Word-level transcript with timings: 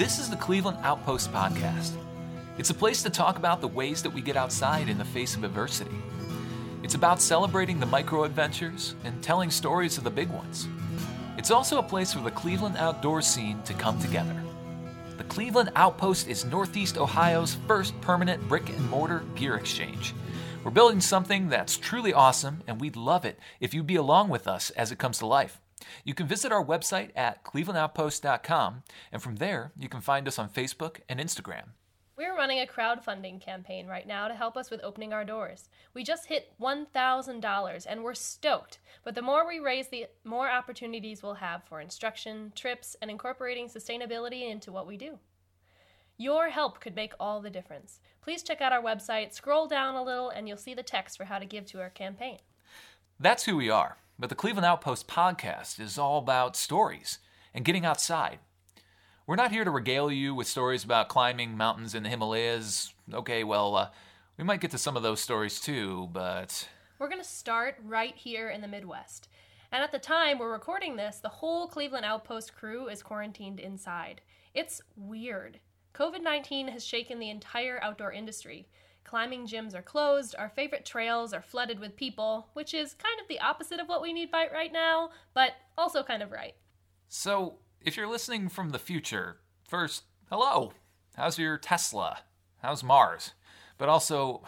This 0.00 0.18
is 0.18 0.30
the 0.30 0.36
Cleveland 0.36 0.78
Outpost 0.80 1.30
Podcast. 1.30 1.92
It's 2.56 2.70
a 2.70 2.74
place 2.74 3.02
to 3.02 3.10
talk 3.10 3.36
about 3.36 3.60
the 3.60 3.68
ways 3.68 4.02
that 4.02 4.14
we 4.14 4.22
get 4.22 4.34
outside 4.34 4.88
in 4.88 4.96
the 4.96 5.04
face 5.04 5.36
of 5.36 5.44
adversity. 5.44 5.94
It's 6.82 6.94
about 6.94 7.20
celebrating 7.20 7.78
the 7.78 7.84
micro 7.84 8.24
adventures 8.24 8.94
and 9.04 9.22
telling 9.22 9.50
stories 9.50 9.98
of 9.98 10.04
the 10.04 10.10
big 10.10 10.30
ones. 10.30 10.68
It's 11.36 11.50
also 11.50 11.78
a 11.78 11.82
place 11.82 12.14
for 12.14 12.20
the 12.20 12.30
Cleveland 12.30 12.78
outdoor 12.78 13.20
scene 13.20 13.60
to 13.64 13.74
come 13.74 14.00
together. 14.00 14.34
The 15.18 15.24
Cleveland 15.24 15.70
Outpost 15.76 16.28
is 16.28 16.46
Northeast 16.46 16.96
Ohio's 16.96 17.58
first 17.68 18.00
permanent 18.00 18.48
brick 18.48 18.70
and 18.70 18.88
mortar 18.88 19.22
gear 19.34 19.56
exchange. 19.56 20.14
We're 20.64 20.70
building 20.70 21.02
something 21.02 21.50
that's 21.50 21.76
truly 21.76 22.14
awesome, 22.14 22.62
and 22.66 22.80
we'd 22.80 22.96
love 22.96 23.26
it 23.26 23.38
if 23.60 23.74
you'd 23.74 23.86
be 23.86 23.96
along 23.96 24.30
with 24.30 24.48
us 24.48 24.70
as 24.70 24.90
it 24.90 24.98
comes 24.98 25.18
to 25.18 25.26
life. 25.26 25.60
You 26.04 26.14
can 26.14 26.26
visit 26.26 26.52
our 26.52 26.64
website 26.64 27.10
at 27.16 27.44
clevelandoutpost.com, 27.44 28.82
and 29.12 29.22
from 29.22 29.36
there, 29.36 29.72
you 29.76 29.88
can 29.88 30.00
find 30.00 30.28
us 30.28 30.38
on 30.38 30.48
Facebook 30.48 31.00
and 31.08 31.20
Instagram. 31.20 31.70
We're 32.20 32.36
running 32.36 32.58
a 32.58 32.66
crowdfunding 32.66 33.40
campaign 33.40 33.86
right 33.86 34.06
now 34.06 34.28
to 34.28 34.34
help 34.34 34.54
us 34.54 34.70
with 34.70 34.84
opening 34.84 35.14
our 35.14 35.24
doors. 35.24 35.70
We 35.94 36.04
just 36.04 36.26
hit 36.26 36.52
$1,000 36.60 37.86
and 37.88 38.04
we're 38.04 38.12
stoked. 38.12 38.78
But 39.04 39.14
the 39.14 39.22
more 39.22 39.48
we 39.48 39.58
raise, 39.58 39.88
the 39.88 40.04
more 40.22 40.50
opportunities 40.50 41.22
we'll 41.22 41.32
have 41.32 41.64
for 41.64 41.80
instruction, 41.80 42.52
trips, 42.54 42.94
and 43.00 43.10
incorporating 43.10 43.68
sustainability 43.68 44.50
into 44.50 44.70
what 44.70 44.86
we 44.86 44.98
do. 44.98 45.18
Your 46.18 46.50
help 46.50 46.78
could 46.78 46.94
make 46.94 47.14
all 47.18 47.40
the 47.40 47.48
difference. 47.48 48.00
Please 48.20 48.42
check 48.42 48.60
out 48.60 48.74
our 48.74 48.82
website, 48.82 49.32
scroll 49.32 49.66
down 49.66 49.94
a 49.94 50.02
little, 50.02 50.28
and 50.28 50.46
you'll 50.46 50.58
see 50.58 50.74
the 50.74 50.82
text 50.82 51.16
for 51.16 51.24
how 51.24 51.38
to 51.38 51.46
give 51.46 51.64
to 51.64 51.80
our 51.80 51.88
campaign. 51.88 52.36
That's 53.18 53.44
who 53.44 53.56
we 53.56 53.70
are. 53.70 53.96
But 54.20 54.28
the 54.28 54.36
Cleveland 54.36 54.66
Outpost 54.66 55.08
podcast 55.08 55.80
is 55.80 55.98
all 55.98 56.18
about 56.18 56.54
stories 56.54 57.18
and 57.52 57.64
getting 57.64 57.84
outside 57.84 58.38
we're 59.30 59.36
not 59.36 59.52
here 59.52 59.62
to 59.62 59.70
regale 59.70 60.10
you 60.10 60.34
with 60.34 60.48
stories 60.48 60.82
about 60.82 61.08
climbing 61.08 61.56
mountains 61.56 61.94
in 61.94 62.02
the 62.02 62.08
Himalayas. 62.08 62.92
Okay, 63.14 63.44
well, 63.44 63.76
uh, 63.76 63.90
we 64.36 64.42
might 64.42 64.60
get 64.60 64.72
to 64.72 64.78
some 64.78 64.96
of 64.96 65.04
those 65.04 65.20
stories 65.20 65.60
too, 65.60 66.08
but. 66.12 66.68
We're 66.98 67.08
going 67.08 67.22
to 67.22 67.28
start 67.28 67.76
right 67.84 68.16
here 68.16 68.50
in 68.50 68.60
the 68.60 68.66
Midwest. 68.66 69.28
And 69.70 69.84
at 69.84 69.92
the 69.92 70.00
time 70.00 70.40
we're 70.40 70.50
recording 70.50 70.96
this, 70.96 71.18
the 71.18 71.28
whole 71.28 71.68
Cleveland 71.68 72.04
Outpost 72.04 72.56
crew 72.56 72.88
is 72.88 73.04
quarantined 73.04 73.60
inside. 73.60 74.20
It's 74.52 74.82
weird. 74.96 75.60
COVID 75.94 76.24
19 76.24 76.66
has 76.66 76.84
shaken 76.84 77.20
the 77.20 77.30
entire 77.30 77.78
outdoor 77.84 78.10
industry. 78.10 78.66
Climbing 79.04 79.46
gyms 79.46 79.74
are 79.74 79.82
closed, 79.82 80.34
our 80.38 80.48
favorite 80.48 80.84
trails 80.84 81.32
are 81.32 81.42
flooded 81.42 81.80
with 81.80 81.96
people, 81.96 82.48
which 82.52 82.74
is 82.74 82.94
kind 82.94 83.20
of 83.20 83.28
the 83.28 83.40
opposite 83.40 83.80
of 83.80 83.88
what 83.88 84.02
we 84.02 84.12
need 84.12 84.30
right 84.32 84.72
now, 84.72 85.10
but 85.34 85.52
also 85.76 86.02
kind 86.02 86.22
of 86.22 86.30
right. 86.30 86.54
So, 87.08 87.58
if 87.80 87.96
you're 87.96 88.06
listening 88.06 88.48
from 88.48 88.70
the 88.70 88.78
future, 88.78 89.38
first, 89.68 90.04
hello. 90.28 90.72
How's 91.16 91.38
your 91.38 91.58
Tesla? 91.58 92.18
How's 92.62 92.84
Mars? 92.84 93.32
But 93.78 93.88
also, 93.88 94.42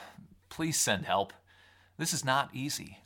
please 0.49 0.79
send 0.79 1.07
help. 1.07 1.33
This 1.99 2.13
is 2.13 2.25
not 2.25 2.55
easy. 2.55 2.99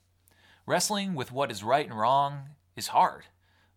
Wrestling 0.67 1.15
with 1.15 1.33
what 1.33 1.51
is 1.51 1.63
right 1.63 1.87
and 1.87 1.99
wrong 1.99 2.51
is 2.75 2.89
hard. 2.89 3.25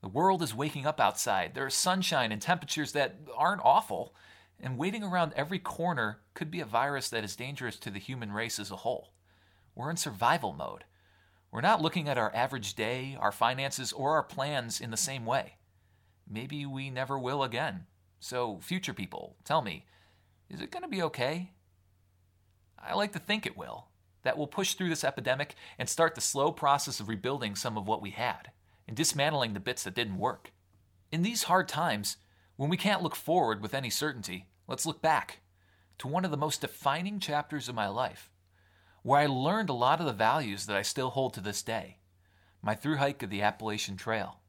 The 0.02 0.08
world 0.08 0.42
is 0.42 0.56
waking 0.56 0.86
up 0.86 1.00
outside. 1.00 1.54
There 1.54 1.68
is 1.68 1.76
sunshine 1.76 2.32
and 2.32 2.42
temperatures 2.42 2.94
that 2.94 3.16
aren't 3.36 3.62
awful, 3.64 4.16
and 4.62 4.78
waiting 4.78 5.04
around 5.04 5.34
every 5.36 5.60
corner 5.60 6.20
could 6.34 6.52
be 6.52 6.60
a 6.60 6.66
virus 6.66 7.10
that 7.10 7.24
is 7.24 7.36
dangerous 7.36 7.78
to 7.78 7.90
the 7.90 8.00
human 8.00 8.32
race 8.32 8.60
as 8.60 8.72
a 8.72 8.78
whole. 8.78 9.14
We're 9.76 9.90
in 9.90 9.98
survival 9.98 10.54
mode. 10.54 10.84
We're 11.52 11.62
not 11.62 11.82
looking 11.82 12.08
at 12.08 12.18
our 12.18 12.34
average 12.36 12.76
day, 12.76 13.18
our 13.20 13.32
finances, 13.32 13.92
or 13.92 14.12
our 14.12 14.24
plans 14.24 14.80
in 14.82 14.92
the 14.92 14.98
same 14.98 15.26
way 15.26 15.56
maybe 16.30 16.66
we 16.66 16.90
never 16.90 17.18
will 17.18 17.44
again. 17.44 17.86
So, 18.20 18.60
future 18.62 18.94
people, 18.94 19.36
tell 19.44 19.62
me, 19.62 19.86
is 20.50 20.62
it 20.62 20.72
going 20.72 20.84
to 20.84 20.90
be 20.90 21.02
okay? 21.04 21.52
I 22.78 22.94
like 22.94 23.14
to 23.14 23.20
think 23.20 23.46
it 23.46 23.58
will. 23.58 23.88
That 24.24 24.38
we'll 24.38 24.48
push 24.48 24.74
through 24.74 24.90
this 24.90 25.04
epidemic 25.04 25.56
and 25.78 25.88
start 25.88 26.14
the 26.14 26.22
slow 26.22 26.52
process 26.52 27.00
of 27.00 27.08
rebuilding 27.08 27.56
some 27.56 27.78
of 27.78 27.88
what 27.88 28.02
we 28.02 28.12
had 28.12 28.52
and 28.88 28.96
dismantling 28.96 29.54
the 29.54 29.60
bits 29.60 29.84
that 29.84 29.96
didn't 29.96 30.18
work. 30.18 30.52
In 31.12 31.22
these 31.22 31.44
hard 31.44 31.70
times, 31.70 32.18
when 32.60 32.70
we 32.70 32.76
can't 32.76 33.02
look 33.02 33.16
forward 33.16 33.62
with 33.62 33.74
any 33.74 33.90
certainty, 33.90 34.46
let's 34.68 34.86
look 34.86 35.02
back 35.02 35.40
to 35.98 36.10
one 36.10 36.26
of 36.26 36.32
the 36.32 36.36
most 36.36 36.60
defining 36.60 37.18
chapters 37.18 37.70
of 37.70 37.76
my 37.76 37.88
life, 37.88 38.30
where 39.02 39.22
I 39.22 39.28
learned 39.28 39.70
a 39.70 39.74
lot 39.74 40.02
of 40.02 40.06
the 40.06 40.12
values 40.12 40.66
that 40.66 40.76
I 40.76 40.82
still 40.82 41.12
hold 41.12 41.34
to 41.36 41.40
this 41.40 41.64
day 41.64 42.00
my 42.62 42.76
through 42.76 42.98
hike 42.98 43.24
of 43.24 43.30
the 43.30 43.42
Appalachian 43.42 43.96
Trail. 43.96 44.42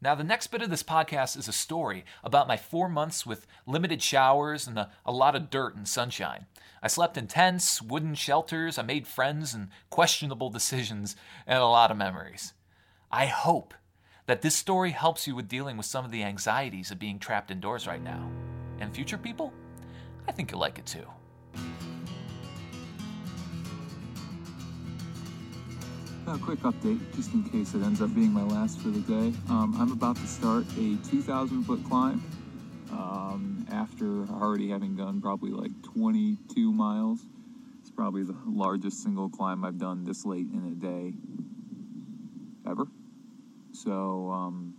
Now, 0.00 0.14
the 0.14 0.22
next 0.22 0.46
bit 0.46 0.62
of 0.62 0.70
this 0.70 0.84
podcast 0.84 1.36
is 1.36 1.48
a 1.48 1.52
story 1.52 2.04
about 2.22 2.46
my 2.46 2.56
four 2.56 2.88
months 2.88 3.26
with 3.26 3.48
limited 3.66 4.00
showers 4.00 4.68
and 4.68 4.78
a, 4.78 4.92
a, 5.04 5.10
lot 5.10 5.34
of 5.34 5.50
dirt 5.50 5.74
and 5.74 5.88
sunshine. 5.88 6.46
I 6.84 6.86
slept 6.86 7.16
in 7.16 7.26
tents, 7.26 7.82
wooden 7.82 8.14
shelters, 8.14 8.78
I 8.78 8.82
made 8.82 9.08
friends 9.08 9.54
and 9.54 9.70
questionable 9.90 10.50
decisions, 10.50 11.16
and 11.48 11.58
a 11.58 11.66
lot 11.66 11.90
of 11.90 11.96
memories. 11.96 12.52
I 13.10 13.26
hope 13.26 13.74
that 14.30 14.42
this 14.42 14.54
story 14.54 14.92
helps 14.92 15.26
you 15.26 15.34
with 15.34 15.48
dealing 15.48 15.76
with 15.76 15.84
some 15.84 16.04
of 16.04 16.12
the 16.12 16.22
anxieties 16.22 16.92
of 16.92 17.00
being 17.00 17.18
trapped 17.18 17.50
indoors 17.50 17.88
right 17.88 18.00
now. 18.00 18.30
And 18.78 18.94
future 18.94 19.18
people, 19.18 19.52
I 20.28 20.30
think 20.30 20.52
you'll 20.52 20.60
like 20.60 20.78
it 20.78 20.86
too. 20.86 21.04
A 26.28 26.38
quick 26.38 26.60
update, 26.60 27.00
just 27.16 27.32
in 27.34 27.42
case 27.42 27.74
it 27.74 27.82
ends 27.82 28.00
up 28.00 28.14
being 28.14 28.32
my 28.32 28.44
last 28.44 28.78
for 28.78 28.90
the 28.90 29.00
day. 29.00 29.36
Um, 29.48 29.74
I'm 29.76 29.90
about 29.90 30.14
to 30.14 30.26
start 30.28 30.64
a 30.78 30.96
2,000 31.10 31.64
foot 31.64 31.82
climb 31.88 32.22
um, 32.92 33.66
after 33.68 34.32
already 34.32 34.70
having 34.70 34.94
done 34.94 35.20
probably 35.20 35.50
like 35.50 35.72
22 35.82 36.70
miles. 36.70 37.18
It's 37.80 37.90
probably 37.90 38.22
the 38.22 38.36
largest 38.46 39.02
single 39.02 39.28
climb 39.28 39.64
I've 39.64 39.78
done 39.78 40.04
this 40.04 40.24
late 40.24 40.46
in 40.52 40.66
a 40.66 40.86
day 40.86 41.14
ever. 42.70 42.86
So, 43.82 44.30
um, 44.30 44.74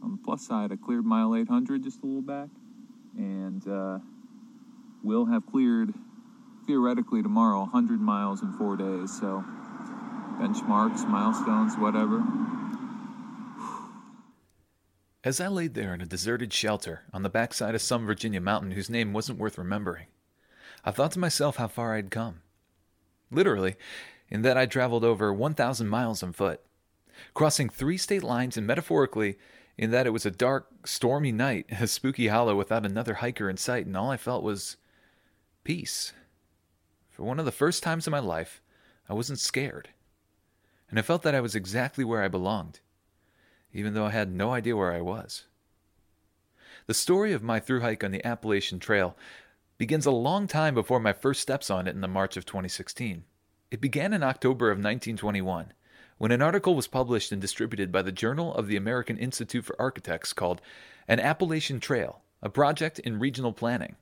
on 0.00 0.12
the 0.12 0.18
plus 0.24 0.46
side, 0.46 0.70
I 0.70 0.76
cleared 0.76 1.04
mile 1.04 1.34
800 1.34 1.82
just 1.82 2.02
a 2.02 2.06
little 2.06 2.22
back, 2.22 2.48
and 3.16 3.66
uh, 3.66 3.98
will 5.02 5.26
have 5.26 5.44
cleared 5.46 5.92
theoretically 6.68 7.22
tomorrow 7.22 7.60
100 7.60 8.00
miles 8.00 8.42
in 8.42 8.52
four 8.52 8.76
days. 8.76 9.18
So, 9.18 9.44
benchmarks, 10.38 11.08
milestones, 11.08 11.74
whatever. 11.78 12.22
As 15.24 15.40
I 15.40 15.48
laid 15.48 15.74
there 15.74 15.92
in 15.92 16.00
a 16.00 16.06
deserted 16.06 16.52
shelter 16.52 17.02
on 17.12 17.24
the 17.24 17.28
backside 17.28 17.74
of 17.74 17.82
some 17.82 18.06
Virginia 18.06 18.40
mountain 18.40 18.70
whose 18.70 18.88
name 18.88 19.12
wasn't 19.12 19.40
worth 19.40 19.58
remembering, 19.58 20.06
I 20.84 20.92
thought 20.92 21.10
to 21.12 21.18
myself 21.18 21.56
how 21.56 21.66
far 21.66 21.96
I'd 21.96 22.12
come. 22.12 22.42
Literally, 23.32 23.74
in 24.30 24.42
that 24.42 24.56
I'd 24.56 24.70
traveled 24.70 25.04
over 25.04 25.32
1,000 25.32 25.88
miles 25.88 26.22
on 26.22 26.32
foot, 26.32 26.60
crossing 27.34 27.68
three 27.68 27.96
state 27.96 28.22
lines, 28.22 28.56
and 28.56 28.66
metaphorically, 28.66 29.38
in 29.76 29.90
that 29.90 30.06
it 30.06 30.10
was 30.10 30.26
a 30.26 30.30
dark, 30.30 30.68
stormy 30.84 31.32
night, 31.32 31.66
a 31.80 31.86
spooky 31.86 32.28
hollow 32.28 32.56
without 32.56 32.86
another 32.86 33.14
hiker 33.14 33.48
in 33.48 33.56
sight, 33.56 33.86
and 33.86 33.96
all 33.96 34.10
I 34.10 34.16
felt 34.16 34.42
was 34.42 34.76
peace. 35.64 36.12
For 37.10 37.22
one 37.22 37.38
of 37.38 37.44
the 37.44 37.52
first 37.52 37.82
times 37.82 38.06
in 38.06 38.10
my 38.10 38.18
life, 38.18 38.60
I 39.08 39.14
wasn't 39.14 39.40
scared 39.40 39.90
and 40.88 40.98
I 40.98 41.02
felt 41.02 41.22
that 41.22 41.34
I 41.34 41.40
was 41.40 41.54
exactly 41.54 42.04
where 42.04 42.22
I 42.22 42.28
belonged, 42.28 42.80
even 43.72 43.94
though 43.94 44.06
I 44.06 44.10
had 44.10 44.32
no 44.32 44.52
idea 44.52 44.76
where 44.76 44.92
I 44.92 45.00
was. 45.00 45.44
The 46.86 46.94
story 46.94 47.32
of 47.32 47.42
my 47.42 47.58
through 47.58 47.80
hike 47.80 48.04
on 48.04 48.12
the 48.12 48.24
Appalachian 48.24 48.78
Trail 48.78 49.16
begins 49.78 50.06
a 50.06 50.12
long 50.12 50.46
time 50.46 50.74
before 50.74 51.00
my 51.00 51.12
first 51.12 51.42
steps 51.42 51.70
on 51.70 51.88
it 51.88 51.94
in 51.94 52.00
the 52.00 52.08
March 52.08 52.36
of 52.36 52.46
2016. 52.46 53.24
It 53.70 53.80
began 53.80 54.12
in 54.12 54.22
October 54.22 54.70
of 54.70 54.76
1921 54.76 55.72
when 56.18 56.32
an 56.32 56.42
article 56.42 56.74
was 56.74 56.86
published 56.86 57.32
and 57.32 57.40
distributed 57.40 57.92
by 57.92 58.02
the 58.02 58.12
Journal 58.12 58.54
of 58.54 58.66
the 58.66 58.76
American 58.76 59.18
Institute 59.18 59.64
for 59.64 59.80
Architects 59.80 60.32
called 60.32 60.60
An 61.08 61.20
Appalachian 61.20 61.80
Trail, 61.80 62.20
a 62.42 62.48
Project 62.48 62.98
in 62.98 63.18
Regional 63.18 63.52
Planning. 63.52 63.96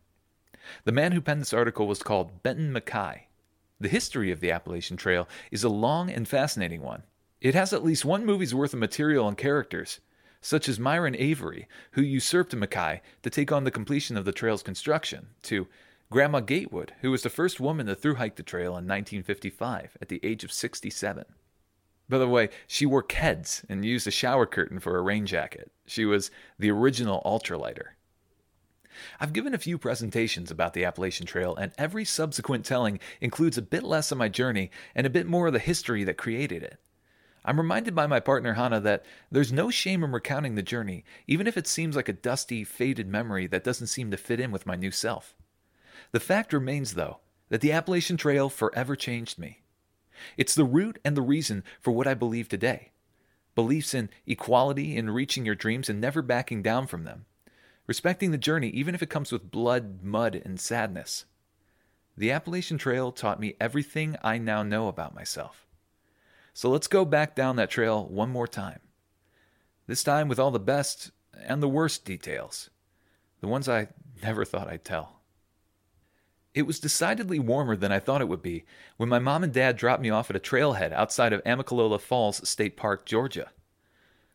The 0.84 0.92
man 0.92 1.12
who 1.12 1.20
penned 1.20 1.40
this 1.40 1.52
article 1.52 1.86
was 1.86 2.02
called 2.02 2.42
Benton 2.42 2.72
MacKaye, 2.72 3.22
the 3.80 3.88
history 3.88 4.30
of 4.30 4.40
the 4.40 4.50
Appalachian 4.50 4.96
Trail 4.96 5.28
is 5.50 5.64
a 5.64 5.68
long 5.68 6.08
and 6.08 6.28
fascinating 6.28 6.80
one. 6.80 7.02
It 7.40 7.54
has 7.54 7.72
at 7.72 7.84
least 7.84 8.04
one 8.04 8.24
movie's 8.24 8.54
worth 8.54 8.72
of 8.72 8.78
material 8.78 9.28
and 9.28 9.36
characters, 9.36 10.00
such 10.40 10.68
as 10.68 10.78
Myron 10.78 11.16
Avery, 11.16 11.68
who 11.92 12.02
usurped 12.02 12.54
MacKaye 12.54 13.00
to 13.22 13.30
take 13.30 13.50
on 13.50 13.64
the 13.64 13.70
completion 13.70 14.16
of 14.16 14.24
the 14.24 14.32
trail's 14.32 14.62
construction, 14.62 15.28
to 15.42 15.66
Grandma 16.10 16.40
Gatewood, 16.40 16.92
who 17.00 17.10
was 17.10 17.22
the 17.22 17.30
first 17.30 17.60
woman 17.60 17.86
to 17.86 17.94
through 17.94 18.14
hike 18.14 18.36
the 18.36 18.42
trail 18.42 18.68
in 18.68 18.86
1955 18.86 19.98
at 20.00 20.08
the 20.08 20.20
age 20.22 20.44
of 20.44 20.52
67. 20.52 21.24
By 22.08 22.18
the 22.18 22.28
way, 22.28 22.50
she 22.66 22.86
wore 22.86 23.02
Keds 23.02 23.64
and 23.68 23.84
used 23.84 24.06
a 24.06 24.10
shower 24.10 24.46
curtain 24.46 24.78
for 24.78 24.98
a 24.98 25.02
rain 25.02 25.26
jacket. 25.26 25.70
She 25.86 26.04
was 26.04 26.30
the 26.58 26.70
original 26.70 27.22
ultralighter. 27.24 27.96
I've 29.18 29.32
given 29.32 29.54
a 29.54 29.58
few 29.58 29.78
presentations 29.78 30.50
about 30.50 30.74
the 30.74 30.84
Appalachian 30.84 31.26
Trail, 31.26 31.56
and 31.56 31.72
every 31.76 32.04
subsequent 32.04 32.64
telling 32.64 33.00
includes 33.20 33.58
a 33.58 33.62
bit 33.62 33.82
less 33.82 34.12
of 34.12 34.18
my 34.18 34.28
journey 34.28 34.70
and 34.94 35.06
a 35.06 35.10
bit 35.10 35.26
more 35.26 35.48
of 35.48 35.52
the 35.52 35.58
history 35.58 36.04
that 36.04 36.16
created 36.16 36.62
it. 36.62 36.78
I'm 37.44 37.58
reminded 37.58 37.94
by 37.94 38.06
my 38.06 38.20
partner 38.20 38.54
Hannah 38.54 38.80
that 38.80 39.04
there's 39.30 39.52
no 39.52 39.70
shame 39.70 40.02
in 40.02 40.12
recounting 40.12 40.54
the 40.54 40.62
journey, 40.62 41.04
even 41.26 41.46
if 41.46 41.56
it 41.56 41.66
seems 41.66 41.96
like 41.96 42.08
a 42.08 42.14
dusty, 42.14 42.64
faded 42.64 43.08
memory 43.08 43.46
that 43.48 43.64
doesn't 43.64 43.88
seem 43.88 44.10
to 44.10 44.16
fit 44.16 44.40
in 44.40 44.50
with 44.50 44.66
my 44.66 44.76
new 44.76 44.90
self. 44.90 45.34
The 46.12 46.20
fact 46.20 46.52
remains, 46.52 46.94
though, 46.94 47.18
that 47.48 47.60
the 47.60 47.72
Appalachian 47.72 48.16
Trail 48.16 48.48
forever 48.48 48.96
changed 48.96 49.38
me. 49.38 49.63
It's 50.36 50.54
the 50.54 50.64
root 50.64 50.98
and 51.04 51.16
the 51.16 51.22
reason 51.22 51.64
for 51.80 51.92
what 51.92 52.06
I 52.06 52.14
believe 52.14 52.48
today 52.48 52.90
beliefs 53.54 53.94
in 53.94 54.10
equality, 54.26 54.96
in 54.96 55.10
reaching 55.10 55.46
your 55.46 55.54
dreams, 55.54 55.88
and 55.88 56.00
never 56.00 56.22
backing 56.22 56.62
down 56.62 56.86
from 56.86 57.04
them, 57.04 57.24
respecting 57.86 58.30
the 58.30 58.38
journey, 58.38 58.68
even 58.70 58.94
if 58.94 59.02
it 59.02 59.10
comes 59.10 59.30
with 59.30 59.50
blood, 59.50 60.02
mud, 60.02 60.40
and 60.44 60.58
sadness. 60.58 61.24
The 62.16 62.30
Appalachian 62.30 62.78
Trail 62.78 63.12
taught 63.12 63.40
me 63.40 63.54
everything 63.60 64.16
I 64.22 64.38
now 64.38 64.62
know 64.62 64.88
about 64.88 65.14
myself. 65.14 65.66
So 66.52 66.70
let's 66.70 66.86
go 66.86 67.04
back 67.04 67.34
down 67.34 67.56
that 67.56 67.70
trail 67.70 68.06
one 68.06 68.30
more 68.30 68.46
time. 68.46 68.80
This 69.86 70.04
time 70.04 70.28
with 70.28 70.38
all 70.38 70.52
the 70.52 70.60
best 70.60 71.10
and 71.36 71.62
the 71.62 71.68
worst 71.68 72.04
details, 72.04 72.70
the 73.40 73.48
ones 73.48 73.68
I 73.68 73.88
never 74.22 74.44
thought 74.44 74.68
I'd 74.68 74.84
tell. 74.84 75.20
It 76.54 76.68
was 76.68 76.78
decidedly 76.78 77.40
warmer 77.40 77.74
than 77.74 77.90
I 77.90 77.98
thought 77.98 78.20
it 78.20 78.28
would 78.28 78.42
be 78.42 78.64
when 78.96 79.08
my 79.08 79.18
mom 79.18 79.42
and 79.42 79.52
dad 79.52 79.76
dropped 79.76 80.00
me 80.00 80.10
off 80.10 80.30
at 80.30 80.36
a 80.36 80.40
trailhead 80.40 80.92
outside 80.92 81.32
of 81.32 81.42
Amicalola 81.42 82.00
Falls 82.00 82.48
State 82.48 82.76
Park, 82.76 83.04
Georgia. 83.04 83.50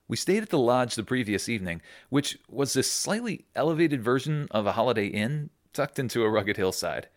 We 0.10 0.18
stayed 0.18 0.44
at 0.44 0.50
the 0.50 0.60
lodge 0.60 0.96
the 0.96 1.04
previous 1.04 1.48
evening, 1.48 1.82
which 2.10 2.38
was 2.50 2.74
this 2.74 2.92
slightly 2.92 3.46
elevated 3.56 4.04
version 4.04 4.48
of 4.52 4.66
a 4.66 4.74
Holiday 4.74 5.08
Inn 5.08 5.50
tucked 5.72 5.98
into 5.98 6.24
a 6.24 6.30
rugged 6.30 6.58
hillside. 6.58 7.08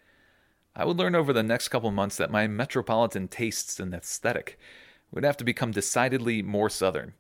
I 0.77 0.85
would 0.85 0.99
learn 0.99 1.17
over 1.17 1.33
the 1.33 1.43
next 1.43 1.69
couple 1.69 1.91
months 1.91 2.17
that 2.17 2.31
my 2.31 2.47
metropolitan 2.47 3.27
tastes 3.27 3.81
and 3.81 3.93
aesthetic 3.93 4.59
would 5.11 5.25
have 5.25 5.37
to 5.39 5.45
become 5.45 5.73
decidedly 5.73 6.43
more 6.43 6.71
southern. 6.71 7.15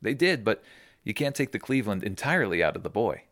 They 0.00 0.14
did, 0.14 0.42
but 0.42 0.62
you 1.04 1.12
can't 1.12 1.36
take 1.36 1.52
the 1.52 1.58
Cleveland 1.58 2.02
entirely 2.02 2.62
out 2.62 2.76
of 2.76 2.82
the 2.82 2.90
boy. 2.90 3.24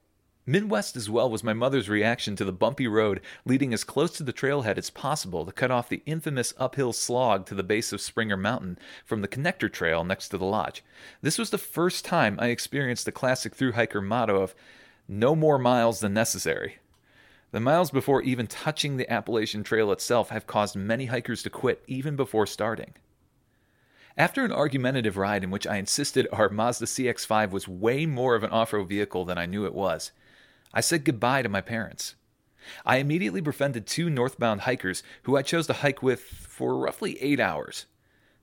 Midwest 0.46 0.94
as 0.94 1.08
well 1.08 1.30
was 1.30 1.42
my 1.42 1.54
mother's 1.54 1.88
reaction 1.88 2.36
to 2.36 2.44
the 2.44 2.52
bumpy 2.52 2.86
road 2.86 3.22
leading 3.46 3.72
as 3.72 3.82
close 3.82 4.10
to 4.12 4.22
the 4.22 4.32
trailhead 4.32 4.76
as 4.76 4.90
possible 4.90 5.46
to 5.46 5.52
cut 5.52 5.70
off 5.70 5.88
the 5.88 6.02
infamous 6.04 6.52
uphill 6.58 6.92
slog 6.92 7.46
to 7.46 7.54
the 7.54 7.62
base 7.62 7.94
of 7.94 8.00
Springer 8.02 8.36
Mountain 8.36 8.78
from 9.06 9.22
the 9.22 9.28
connector 9.28 9.72
trail 9.72 10.04
next 10.04 10.28
to 10.28 10.36
the 10.36 10.44
lodge. 10.44 10.84
This 11.22 11.38
was 11.38 11.48
the 11.48 11.56
first 11.56 12.04
time 12.04 12.36
I 12.38 12.48
experienced 12.48 13.06
the 13.06 13.12
classic 13.12 13.54
through 13.54 13.72
hiker 13.72 14.02
motto 14.02 14.42
of 14.42 14.54
no 15.08 15.34
more 15.34 15.58
miles 15.58 16.00
than 16.00 16.12
necessary. 16.12 16.76
The 17.52 17.60
miles 17.60 17.90
before 17.90 18.20
even 18.20 18.46
touching 18.46 18.98
the 18.98 19.10
Appalachian 19.10 19.62
Trail 19.62 19.92
itself 19.92 20.28
have 20.28 20.46
caused 20.46 20.76
many 20.76 21.06
hikers 21.06 21.42
to 21.44 21.50
quit 21.50 21.82
even 21.86 22.16
before 22.16 22.46
starting. 22.46 22.92
After 24.16 24.44
an 24.44 24.52
argumentative 24.52 25.16
ride 25.16 25.42
in 25.42 25.50
which 25.50 25.66
I 25.66 25.76
insisted 25.76 26.28
our 26.30 26.50
Mazda 26.50 26.84
CX5 26.84 27.50
was 27.50 27.66
way 27.66 28.04
more 28.04 28.34
of 28.34 28.44
an 28.44 28.50
off 28.50 28.74
road 28.74 28.90
vehicle 28.90 29.24
than 29.24 29.38
I 29.38 29.46
knew 29.46 29.64
it 29.64 29.74
was, 29.74 30.12
I 30.74 30.80
said 30.80 31.04
goodbye 31.04 31.42
to 31.42 31.48
my 31.48 31.60
parents. 31.60 32.16
I 32.84 32.96
immediately 32.96 33.40
befriended 33.40 33.86
two 33.86 34.10
northbound 34.10 34.62
hikers 34.62 35.04
who 35.22 35.36
I 35.36 35.42
chose 35.42 35.68
to 35.68 35.72
hike 35.72 36.02
with 36.02 36.20
for 36.20 36.76
roughly 36.76 37.16
eight 37.22 37.38
hours. 37.38 37.86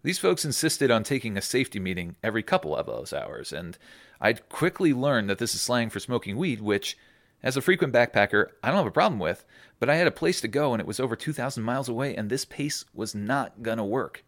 These 0.01 0.19
folks 0.19 0.45
insisted 0.45 0.89
on 0.89 1.04
taking 1.04 1.38
a 1.38 1.42
safety 1.42 1.80
meeting 1.80 2.16
every 2.24 2.42
couple 2.42 2.75
of 2.75 2.86
those 2.86 3.12
hours, 3.12 3.51
and 3.51 3.78
I'd 4.22 4.48
quickly 4.48 4.94
learned 4.94 5.30
that 5.30 5.39
this 5.39 5.54
is 5.54 5.62
slang 5.62 5.89
for 5.89 6.00
smoking 6.00 6.38
weed, 6.38 6.62
which, 6.62 6.98
as 7.44 7.57
a 7.57 7.62
frequent 7.62 7.94
backpacker, 7.94 8.48
I 8.63 8.69
don't 8.69 8.77
have 8.77 8.88
a 8.88 8.92
problem 8.92 9.19
with, 9.19 9.44
but 9.80 9.89
I 9.89 9.95
had 9.95 10.07
a 10.07 10.12
place 10.12 10.39
to 10.42 10.48
go 10.48 10.74
and 10.74 10.80
it 10.80 10.88
was 10.88 11.01
over 11.01 11.18
2,000 11.18 11.62
miles 11.62 11.89
away, 11.89 12.16
and 12.16 12.30
this 12.30 12.45
pace 12.45 12.86
was 12.94 13.13
not 13.13 13.62
gonna 13.62 13.86
work. 13.86 14.24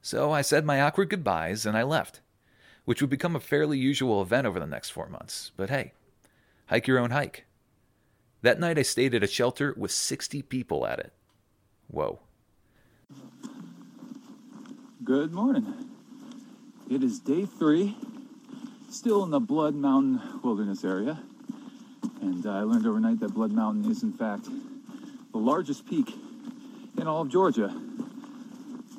So 0.00 0.30
I 0.30 0.42
said 0.42 0.64
my 0.64 0.80
awkward 0.80 1.10
goodbyes 1.10 1.66
and 1.66 1.76
I 1.76 1.82
left, 1.82 2.20
which 2.84 3.00
would 3.00 3.10
become 3.10 3.34
a 3.34 3.40
fairly 3.40 3.78
usual 3.78 4.22
event 4.22 4.46
over 4.46 4.60
the 4.60 4.66
next 4.66 4.90
four 4.90 5.08
months. 5.08 5.50
But 5.56 5.70
hey, 5.70 5.92
hike 6.66 6.86
your 6.86 6.98
own 6.98 7.10
hike. 7.10 7.46
That 8.42 8.60
night 8.60 8.78
I 8.78 8.82
stayed 8.82 9.14
at 9.14 9.22
a 9.22 9.26
shelter 9.26 9.74
with 9.76 9.90
60 9.90 10.42
people 10.42 10.86
at 10.86 10.98
it. 10.98 11.12
Whoa. 11.88 12.20
Good 15.02 15.32
morning. 15.32 15.90
It 16.90 17.02
is 17.02 17.18
day 17.18 17.46
three, 17.46 17.96
still 18.90 19.24
in 19.24 19.30
the 19.30 19.40
Blood 19.40 19.74
Mountain 19.74 20.40
Wilderness 20.42 20.84
area. 20.84 21.20
And 22.20 22.46
I 22.46 22.62
learned 22.62 22.86
overnight 22.86 23.20
that 23.20 23.34
Blood 23.34 23.52
Mountain 23.52 23.90
is, 23.90 24.02
in 24.02 24.12
fact, 24.12 24.46
the 25.32 25.38
largest 25.38 25.86
peak 25.86 26.12
in 26.98 27.06
all 27.06 27.22
of 27.22 27.28
Georgia. 27.28 27.74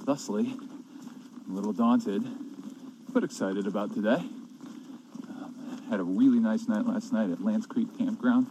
Thusly, 0.05 0.53
I'm 1.45 1.51
a 1.51 1.55
little 1.55 1.73
daunted, 1.73 2.23
but 3.09 3.23
excited 3.23 3.67
about 3.67 3.93
today. 3.93 4.23
Had 5.89 6.01
a 6.01 6.03
really 6.03 6.39
nice 6.39 6.67
night 6.67 6.85
last 6.85 7.13
night 7.13 7.29
at 7.29 7.43
Lance 7.43 7.65
Creek 7.65 7.87
Campground. 7.97 8.47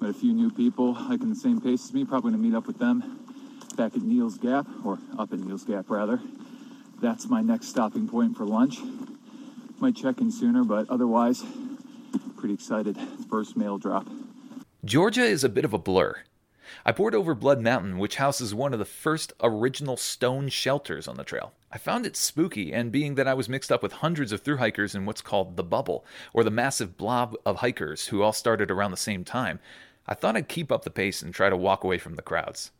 Met 0.00 0.10
a 0.10 0.14
few 0.14 0.34
new 0.34 0.50
people 0.50 0.92
hiking 0.92 1.30
the 1.30 1.34
same 1.34 1.58
pace 1.58 1.86
as 1.86 1.94
me. 1.94 2.04
Probably 2.04 2.32
gonna 2.32 2.42
meet 2.42 2.54
up 2.54 2.66
with 2.66 2.78
them 2.78 3.20
back 3.76 3.96
at 3.96 4.02
Neels 4.02 4.36
Gap, 4.36 4.66
or 4.84 4.98
up 5.18 5.32
at 5.32 5.38
Neels 5.38 5.64
Gap 5.64 5.88
rather. 5.88 6.20
That's 7.00 7.28
my 7.28 7.40
next 7.40 7.68
stopping 7.68 8.08
point 8.08 8.36
for 8.36 8.44
lunch. 8.44 8.78
Might 9.78 9.96
check 9.96 10.20
in 10.20 10.30
sooner, 10.30 10.64
but 10.64 10.88
otherwise, 10.90 11.44
pretty 12.36 12.54
excited. 12.54 12.98
First 13.30 13.56
mail 13.56 13.78
drop. 13.78 14.06
Georgia 14.84 15.24
is 15.24 15.44
a 15.44 15.48
bit 15.48 15.64
of 15.64 15.72
a 15.72 15.78
blur. 15.78 16.16
I 16.84 16.92
poured 16.92 17.14
over 17.14 17.34
Blood 17.34 17.60
Mountain, 17.60 17.98
which 17.98 18.16
houses 18.16 18.54
one 18.54 18.72
of 18.72 18.78
the 18.78 18.84
first 18.84 19.32
original 19.42 19.96
stone 19.96 20.48
shelters 20.48 21.06
on 21.06 21.16
the 21.16 21.24
trail. 21.24 21.52
I 21.72 21.78
found 21.78 22.06
it 22.06 22.16
spooky, 22.16 22.72
and 22.72 22.92
being 22.92 23.16
that 23.16 23.28
I 23.28 23.34
was 23.34 23.48
mixed 23.48 23.72
up 23.72 23.82
with 23.82 23.94
hundreds 23.94 24.32
of 24.32 24.40
through 24.40 24.56
hikers 24.58 24.94
in 24.94 25.06
what's 25.06 25.20
called 25.20 25.56
the 25.56 25.64
bubble, 25.64 26.04
or 26.32 26.44
the 26.44 26.50
massive 26.50 26.96
blob 26.96 27.36
of 27.44 27.56
hikers 27.56 28.08
who 28.08 28.22
all 28.22 28.32
started 28.32 28.70
around 28.70 28.90
the 28.90 28.96
same 28.96 29.24
time, 29.24 29.60
I 30.06 30.14
thought 30.14 30.36
I'd 30.36 30.48
keep 30.48 30.70
up 30.70 30.84
the 30.84 30.90
pace 30.90 31.22
and 31.22 31.34
try 31.34 31.50
to 31.50 31.56
walk 31.56 31.84
away 31.84 31.98
from 31.98 32.14
the 32.14 32.22
crowds. 32.22 32.70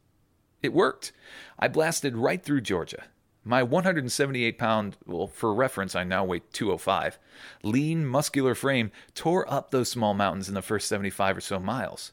It 0.62 0.72
worked. 0.72 1.12
I 1.58 1.68
blasted 1.68 2.16
right 2.16 2.42
through 2.42 2.62
Georgia. 2.62 3.04
My 3.44 3.62
178 3.62 4.58
pound, 4.58 4.96
well, 5.06 5.28
for 5.28 5.54
reference, 5.54 5.94
I 5.94 6.02
now 6.02 6.24
weigh 6.24 6.40
205, 6.52 7.18
lean, 7.62 8.04
muscular 8.04 8.56
frame 8.56 8.90
tore 9.14 9.48
up 9.52 9.70
those 9.70 9.88
small 9.88 10.14
mountains 10.14 10.48
in 10.48 10.54
the 10.54 10.62
first 10.62 10.88
75 10.88 11.36
or 11.36 11.40
so 11.40 11.60
miles. 11.60 12.10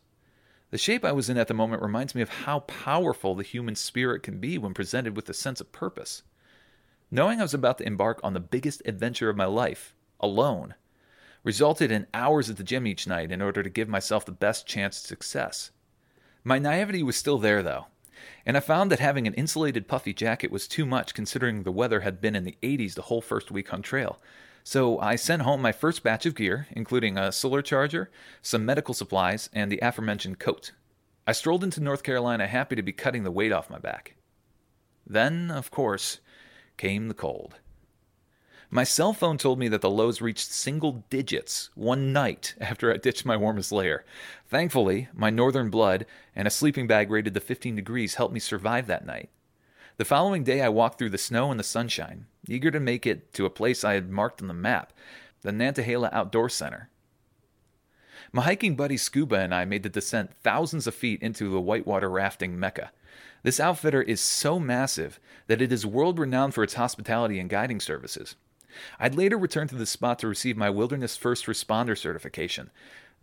The 0.73 0.79
shape 0.79 1.05
I 1.05 1.11
was 1.11 1.29
in 1.29 1.37
at 1.37 1.47
the 1.47 1.53
moment 1.53 1.83
reminds 1.83 2.15
me 2.15 2.23
of 2.23 2.29
how 2.29 2.61
powerful 2.61 3.35
the 3.35 3.43
human 3.43 3.75
spirit 3.75 4.23
can 4.23 4.39
be 4.39 4.57
when 4.57 4.73
presented 4.73 5.15
with 5.15 5.29
a 5.29 5.33
sense 5.35 5.61
of 5.61 5.71
purpose. 5.71 6.23
Knowing 7.11 7.37
I 7.37 7.43
was 7.43 7.53
about 7.53 7.77
to 7.77 7.85
embark 7.85 8.19
on 8.23 8.33
the 8.33 8.39
biggest 8.39 8.81
adventure 8.83 9.29
of 9.29 9.37
my 9.37 9.45
life, 9.45 9.93
alone, 10.19 10.73
resulted 11.43 11.91
in 11.91 12.07
hours 12.11 12.49
at 12.49 12.57
the 12.57 12.63
gym 12.63 12.87
each 12.87 13.05
night 13.05 13.31
in 13.31 13.39
order 13.39 13.61
to 13.61 13.69
give 13.69 13.87
myself 13.87 14.25
the 14.25 14.31
best 14.31 14.65
chance 14.65 14.99
of 14.99 15.05
success. 15.05 15.69
My 16.43 16.57
naivety 16.57 17.03
was 17.03 17.17
still 17.17 17.37
there, 17.37 17.61
though, 17.61 17.85
and 18.43 18.57
I 18.57 18.59
found 18.59 18.91
that 18.91 18.99
having 18.99 19.27
an 19.27 19.35
insulated 19.35 19.87
puffy 19.87 20.11
jacket 20.11 20.49
was 20.49 20.67
too 20.67 20.87
much 20.87 21.13
considering 21.13 21.61
the 21.61 21.71
weather 21.71 21.99
had 21.99 22.19
been 22.19 22.35
in 22.35 22.45
the 22.45 22.57
80s 22.63 22.95
the 22.95 23.03
whole 23.03 23.21
first 23.21 23.51
week 23.51 23.71
on 23.71 23.83
trail, 23.83 24.19
so 24.63 24.97
I 24.99 25.15
sent 25.15 25.41
home 25.41 25.61
my 25.61 25.71
first 25.71 26.03
batch 26.03 26.25
of 26.25 26.35
gear, 26.35 26.67
including 26.71 27.17
a 27.17 27.31
solar 27.31 27.61
charger, 27.61 28.09
some 28.41 28.65
medical 28.65 28.93
supplies, 28.93 29.49
and 29.53 29.71
the 29.71 29.79
aforementioned 29.81 30.39
coat. 30.39 30.71
I 31.27 31.31
strolled 31.33 31.63
into 31.63 31.81
North 31.81 32.03
Carolina 32.03 32.47
happy 32.47 32.75
to 32.75 32.81
be 32.81 32.93
cutting 32.93 33.23
the 33.23 33.31
weight 33.31 33.51
off 33.51 33.69
my 33.69 33.79
back. 33.79 34.15
Then, 35.05 35.51
of 35.51 35.71
course, 35.71 36.19
came 36.77 37.07
the 37.07 37.13
cold. 37.13 37.55
My 38.69 38.83
cell 38.83 39.13
phone 39.13 39.37
told 39.37 39.59
me 39.59 39.67
that 39.67 39.81
the 39.81 39.89
lows 39.89 40.19
reached 40.19 40.51
single 40.51 41.03
digits 41.09 41.69
one 41.75 42.11
night 42.11 42.55
after 42.61 42.91
I 42.91 42.97
ditched 42.97 43.25
my 43.25 43.37
warmest 43.37 43.71
layer. 43.71 44.03
Thankfully, 44.47 45.09
my 45.13 45.29
northern 45.29 45.69
blood 45.69 46.05
and 46.35 46.47
a 46.47 46.51
sleeping 46.51 46.87
bag 46.87 47.11
rated 47.11 47.33
to 47.35 47.39
15 47.39 47.75
degrees 47.75 48.15
helped 48.15 48.33
me 48.33 48.39
survive 48.39 48.87
that 48.87 49.05
night. 49.05 49.29
The 49.97 50.05
following 50.05 50.43
day, 50.43 50.61
I 50.61 50.69
walked 50.69 50.97
through 50.97 51.11
the 51.11 51.19
snow 51.19 51.51
and 51.51 51.59
the 51.59 51.63
sunshine, 51.63 52.25
eager 52.47 52.71
to 52.71 52.79
make 52.79 53.05
it 53.05 53.31
to 53.33 53.45
a 53.45 53.51
place 53.51 53.83
I 53.83 53.93
had 53.93 54.09
marked 54.09 54.41
on 54.41 54.47
the 54.47 54.53
map 54.53 54.91
the 55.43 55.51
Nantahala 55.51 56.09
Outdoor 56.11 56.49
Center. 56.49 56.89
My 58.31 58.43
hiking 58.43 58.75
buddy 58.75 58.97
Scuba 58.97 59.35
and 59.35 59.53
I 59.53 59.65
made 59.65 59.83
the 59.83 59.89
descent 59.89 60.33
thousands 60.41 60.87
of 60.87 60.95
feet 60.95 61.21
into 61.21 61.51
the 61.51 61.61
whitewater 61.61 62.09
rafting 62.09 62.57
mecca. 62.57 62.91
This 63.43 63.59
outfitter 63.59 64.01
is 64.01 64.21
so 64.21 64.57
massive 64.57 65.19
that 65.47 65.61
it 65.61 65.71
is 65.71 65.85
world 65.85 66.17
renowned 66.17 66.55
for 66.55 66.63
its 66.63 66.75
hospitality 66.75 67.39
and 67.39 67.49
guiding 67.49 67.79
services. 67.81 68.35
I'd 68.99 69.15
later 69.15 69.37
return 69.37 69.67
to 69.67 69.75
this 69.75 69.91
spot 69.91 70.17
to 70.19 70.27
receive 70.27 70.57
my 70.57 70.69
Wilderness 70.69 71.17
First 71.17 71.45
Responder 71.45 71.95
certification, 71.95 72.71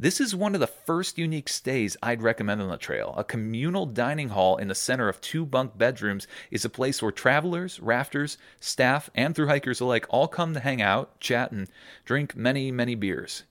this 0.00 0.18
is 0.18 0.34
one 0.34 0.54
of 0.54 0.60
the 0.60 0.66
first 0.66 1.18
unique 1.18 1.50
stays 1.50 1.94
I'd 2.02 2.22
recommend 2.22 2.62
on 2.62 2.70
the 2.70 2.78
trail. 2.78 3.12
A 3.18 3.22
communal 3.22 3.84
dining 3.84 4.30
hall 4.30 4.56
in 4.56 4.68
the 4.68 4.74
center 4.74 5.10
of 5.10 5.20
two 5.20 5.44
bunk 5.44 5.76
bedrooms 5.76 6.26
is 6.50 6.64
a 6.64 6.70
place 6.70 7.02
where 7.02 7.12
travelers, 7.12 7.78
rafters, 7.80 8.38
staff, 8.60 9.10
and 9.14 9.34
through 9.34 9.48
hikers 9.48 9.78
alike 9.78 10.06
all 10.08 10.26
come 10.26 10.54
to 10.54 10.60
hang 10.60 10.80
out, 10.80 11.20
chat, 11.20 11.52
and 11.52 11.68
drink 12.06 12.34
many, 12.34 12.72
many 12.72 12.94
beers. 12.94 13.42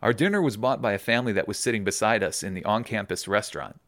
Our 0.00 0.12
dinner 0.12 0.40
was 0.40 0.56
bought 0.56 0.80
by 0.80 0.92
a 0.92 0.98
family 0.98 1.32
that 1.32 1.48
was 1.48 1.58
sitting 1.58 1.82
beside 1.82 2.22
us 2.22 2.44
in 2.44 2.54
the 2.54 2.64
on 2.64 2.84
campus 2.84 3.26
restaurant. 3.26 3.80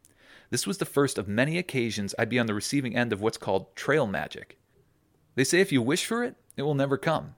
This 0.50 0.66
was 0.66 0.78
the 0.78 0.84
first 0.84 1.16
of 1.16 1.28
many 1.28 1.58
occasions 1.58 2.12
I'd 2.18 2.28
be 2.28 2.40
on 2.40 2.46
the 2.46 2.54
receiving 2.54 2.96
end 2.96 3.12
of 3.12 3.20
what's 3.20 3.38
called 3.38 3.76
trail 3.76 4.08
magic. 4.08 4.58
They 5.36 5.44
say 5.44 5.60
if 5.60 5.70
you 5.70 5.80
wish 5.80 6.04
for 6.04 6.24
it, 6.24 6.34
it 6.56 6.62
will 6.62 6.74
never 6.74 6.96
come. 6.98 7.36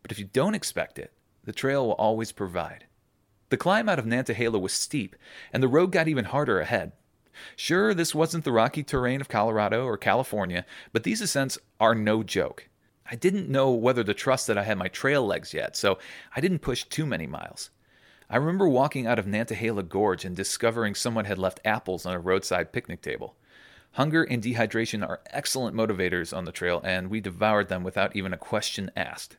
But 0.00 0.12
if 0.12 0.20
you 0.20 0.26
don't 0.26 0.54
expect 0.54 0.96
it, 0.96 1.12
the 1.42 1.52
trail 1.52 1.88
will 1.88 1.94
always 1.94 2.30
provide. 2.30 2.84
The 3.50 3.56
climb 3.56 3.88
out 3.88 3.98
of 3.98 4.06
Nantahala 4.06 4.60
was 4.60 4.72
steep, 4.72 5.16
and 5.52 5.62
the 5.62 5.68
road 5.68 5.92
got 5.92 6.08
even 6.08 6.26
harder 6.26 6.60
ahead. 6.60 6.92
Sure, 7.56 7.92
this 7.92 8.14
wasn't 8.14 8.44
the 8.44 8.52
rocky 8.52 8.82
terrain 8.82 9.20
of 9.20 9.28
Colorado 9.28 9.84
or 9.84 9.96
California, 9.96 10.64
but 10.92 11.02
these 11.02 11.20
ascents 11.20 11.58
are 11.78 11.94
no 11.94 12.22
joke. 12.22 12.68
I 13.10 13.16
didn't 13.16 13.48
know 13.48 13.72
whether 13.72 14.04
to 14.04 14.14
trust 14.14 14.46
that 14.46 14.58
I 14.58 14.62
had 14.62 14.78
my 14.78 14.86
trail 14.86 15.26
legs 15.26 15.52
yet, 15.52 15.76
so 15.76 15.98
I 16.36 16.40
didn't 16.40 16.60
push 16.60 16.84
too 16.84 17.04
many 17.04 17.26
miles. 17.26 17.70
I 18.28 18.36
remember 18.36 18.68
walking 18.68 19.08
out 19.08 19.18
of 19.18 19.26
Nantahala 19.26 19.88
Gorge 19.88 20.24
and 20.24 20.36
discovering 20.36 20.94
someone 20.94 21.24
had 21.24 21.38
left 21.38 21.58
apples 21.64 22.06
on 22.06 22.14
a 22.14 22.20
roadside 22.20 22.72
picnic 22.72 23.02
table. 23.02 23.34
Hunger 23.92 24.22
and 24.22 24.40
dehydration 24.40 25.04
are 25.06 25.22
excellent 25.30 25.74
motivators 25.76 26.36
on 26.36 26.44
the 26.44 26.52
trail, 26.52 26.80
and 26.84 27.10
we 27.10 27.20
devoured 27.20 27.68
them 27.68 27.82
without 27.82 28.14
even 28.14 28.32
a 28.32 28.38
question 28.38 28.92
asked. 28.94 29.36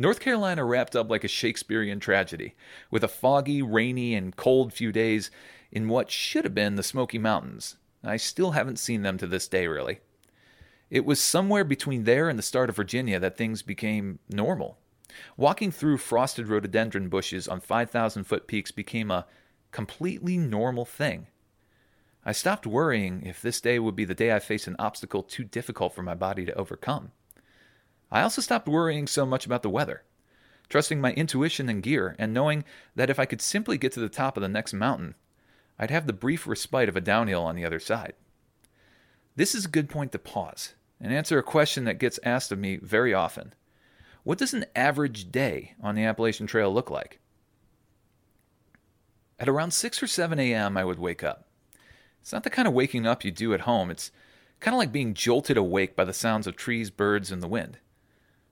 North 0.00 0.20
Carolina 0.20 0.64
wrapped 0.64 0.94
up 0.94 1.10
like 1.10 1.24
a 1.24 1.28
Shakespearean 1.28 1.98
tragedy, 1.98 2.54
with 2.88 3.02
a 3.02 3.08
foggy, 3.08 3.62
rainy, 3.62 4.14
and 4.14 4.36
cold 4.36 4.72
few 4.72 4.92
days 4.92 5.30
in 5.72 5.88
what 5.88 6.10
should 6.10 6.44
have 6.44 6.54
been 6.54 6.76
the 6.76 6.84
Smoky 6.84 7.18
Mountains. 7.18 7.76
I 8.04 8.16
still 8.16 8.52
haven't 8.52 8.78
seen 8.78 9.02
them 9.02 9.18
to 9.18 9.26
this 9.26 9.48
day, 9.48 9.66
really. 9.66 9.98
It 10.88 11.04
was 11.04 11.20
somewhere 11.20 11.64
between 11.64 12.04
there 12.04 12.28
and 12.28 12.38
the 12.38 12.44
start 12.44 12.70
of 12.70 12.76
Virginia 12.76 13.18
that 13.18 13.36
things 13.36 13.62
became 13.62 14.20
normal. 14.30 14.78
Walking 15.36 15.72
through 15.72 15.98
frosted 15.98 16.46
rhododendron 16.46 17.08
bushes 17.08 17.48
on 17.48 17.60
5,000 17.60 18.24
foot 18.24 18.46
peaks 18.46 18.70
became 18.70 19.10
a 19.10 19.26
completely 19.72 20.38
normal 20.38 20.84
thing. 20.84 21.26
I 22.24 22.32
stopped 22.32 22.66
worrying 22.66 23.22
if 23.26 23.42
this 23.42 23.60
day 23.60 23.78
would 23.78 23.96
be 23.96 24.04
the 24.04 24.14
day 24.14 24.34
I 24.34 24.38
face 24.38 24.68
an 24.68 24.76
obstacle 24.78 25.22
too 25.24 25.44
difficult 25.44 25.94
for 25.94 26.02
my 26.02 26.14
body 26.14 26.44
to 26.44 26.54
overcome. 26.54 27.10
I 28.10 28.22
also 28.22 28.40
stopped 28.40 28.68
worrying 28.68 29.06
so 29.06 29.26
much 29.26 29.44
about 29.44 29.62
the 29.62 29.70
weather, 29.70 30.02
trusting 30.68 31.00
my 31.00 31.12
intuition 31.12 31.68
and 31.68 31.82
gear, 31.82 32.16
and 32.18 32.32
knowing 32.32 32.64
that 32.94 33.10
if 33.10 33.18
I 33.18 33.26
could 33.26 33.42
simply 33.42 33.76
get 33.78 33.92
to 33.92 34.00
the 34.00 34.08
top 34.08 34.36
of 34.36 34.42
the 34.42 34.48
next 34.48 34.72
mountain, 34.72 35.14
I'd 35.78 35.90
have 35.90 36.06
the 36.06 36.12
brief 36.12 36.46
respite 36.46 36.88
of 36.88 36.96
a 36.96 37.00
downhill 37.00 37.44
on 37.44 37.54
the 37.54 37.64
other 37.64 37.78
side. 37.78 38.14
This 39.36 39.54
is 39.54 39.66
a 39.66 39.70
good 39.70 39.88
point 39.88 40.12
to 40.12 40.18
pause 40.18 40.74
and 41.00 41.12
answer 41.12 41.38
a 41.38 41.44
question 41.44 41.84
that 41.84 41.98
gets 41.98 42.18
asked 42.24 42.50
of 42.50 42.58
me 42.58 42.76
very 42.76 43.14
often. 43.14 43.54
What 44.24 44.38
does 44.38 44.52
an 44.52 44.66
average 44.74 45.30
day 45.30 45.74
on 45.80 45.94
the 45.94 46.04
Appalachian 46.04 46.46
Trail 46.46 46.72
look 46.72 46.90
like? 46.90 47.20
At 49.38 49.48
around 49.48 49.70
6 49.70 50.02
or 50.02 50.06
7 50.08 50.40
a.m., 50.40 50.76
I 50.76 50.84
would 50.84 50.98
wake 50.98 51.22
up. 51.22 51.46
It's 52.20 52.32
not 52.32 52.42
the 52.42 52.50
kind 52.50 52.66
of 52.66 52.74
waking 52.74 53.06
up 53.06 53.24
you 53.24 53.30
do 53.30 53.54
at 53.54 53.60
home, 53.60 53.90
it's 53.90 54.10
kind 54.60 54.74
of 54.74 54.78
like 54.78 54.90
being 54.90 55.14
jolted 55.14 55.56
awake 55.56 55.94
by 55.94 56.04
the 56.04 56.12
sounds 56.12 56.46
of 56.46 56.56
trees, 56.56 56.90
birds, 56.90 57.30
and 57.30 57.40
the 57.40 57.48
wind. 57.48 57.78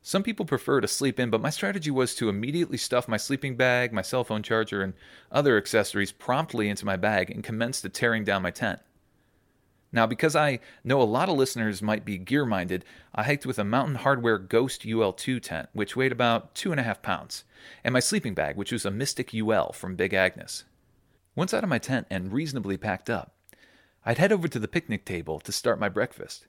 Some 0.07 0.23
people 0.23 0.47
prefer 0.47 0.81
to 0.81 0.87
sleep 0.87 1.19
in, 1.19 1.31
but 1.31 1.41
my 1.41 1.51
strategy 1.51 1.91
was 1.91 2.15
to 2.15 2.29
immediately 2.29 2.77
stuff 2.77 3.09
my 3.09 3.17
sleeping 3.17 3.57
bag, 3.57 3.93
my 3.93 4.03
cell 4.03 4.23
phone 4.23 4.45
charger, 4.45 4.81
and 4.81 4.95
other 5.33 5.57
accessories 5.57 6.13
promptly 6.13 6.69
into 6.69 6.87
my 6.87 6.95
bag 6.95 7.29
and 7.29 7.43
commence 7.43 7.81
to 7.81 7.89
tearing 7.89 8.23
down 8.23 8.41
my 8.43 8.53
tent. 8.53 8.79
Now, 9.91 10.07
because 10.07 10.37
I 10.37 10.61
know 10.85 11.03
a 11.03 11.03
lot 11.03 11.29
of 11.29 11.37
listeners 11.37 11.83
might 11.83 12.05
be 12.05 12.19
gear 12.19 12.47
minded, 12.47 12.85
I 13.17 13.25
hiked 13.25 13.47
with 13.47 13.59
a 13.59 13.65
Mountain 13.65 13.97
Hardwear 13.97 14.49
Ghost 14.49 14.83
UL2 14.83 15.43
tent, 15.43 15.71
which 15.73 15.97
weighed 15.97 16.13
about 16.13 16.55
two 16.55 16.71
and 16.71 16.79
a 16.79 16.85
half 16.85 17.03
pounds, 17.03 17.43
and 17.83 17.93
my 17.93 17.99
sleeping 17.99 18.35
bag, 18.35 18.55
which 18.55 18.71
was 18.71 18.85
a 18.85 18.93
Mystic 18.93 19.35
UL 19.35 19.73
from 19.73 19.97
Big 19.97 20.15
Agnes. 20.15 20.63
Once 21.35 21.53
out 21.53 21.65
of 21.65 21.69
my 21.71 21.79
tent 21.79 22.07
and 22.11 22.33
reasonably 22.33 22.77
packed 22.77 23.11
up, 23.11 23.35
I'd 24.05 24.19
head 24.19 24.31
over 24.31 24.47
to 24.47 24.61
the 24.61 24.69
picnic 24.69 25.05
table 25.05 25.41
to 25.41 25.51
start 25.51 25.81
my 25.81 25.89
breakfast. 25.89 26.47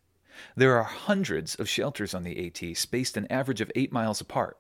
There 0.56 0.78
are 0.78 0.84
hundreds 0.84 1.56
of 1.56 1.70
shelters 1.70 2.14
on 2.14 2.24
the 2.24 2.46
AT, 2.46 2.78
spaced 2.78 3.18
an 3.18 3.28
average 3.32 3.62
of 3.62 3.72
eight 3.76 3.92
miles 3.92 4.22
apart. 4.22 4.58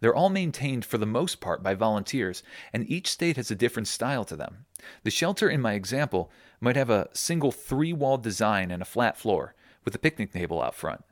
They're 0.00 0.14
all 0.14 0.28
maintained 0.28 0.84
for 0.84 0.98
the 0.98 1.06
most 1.06 1.40
part 1.40 1.62
by 1.62 1.74
volunteers, 1.74 2.42
and 2.72 2.88
each 2.90 3.10
state 3.10 3.36
has 3.36 3.50
a 3.50 3.54
different 3.54 3.88
style 3.88 4.24
to 4.24 4.36
them. 4.36 4.66
The 5.02 5.10
shelter 5.10 5.48
in 5.48 5.60
my 5.60 5.72
example 5.72 6.30
might 6.60 6.76
have 6.76 6.90
a 6.90 7.08
single 7.12 7.52
three 7.52 7.92
walled 7.92 8.22
design 8.22 8.70
and 8.70 8.82
a 8.82 8.86
flat 8.86 9.16
floor, 9.16 9.54
with 9.84 9.94
a 9.94 9.98
picnic 9.98 10.32
table 10.32 10.62
out 10.62 10.74
front. 10.74 11.04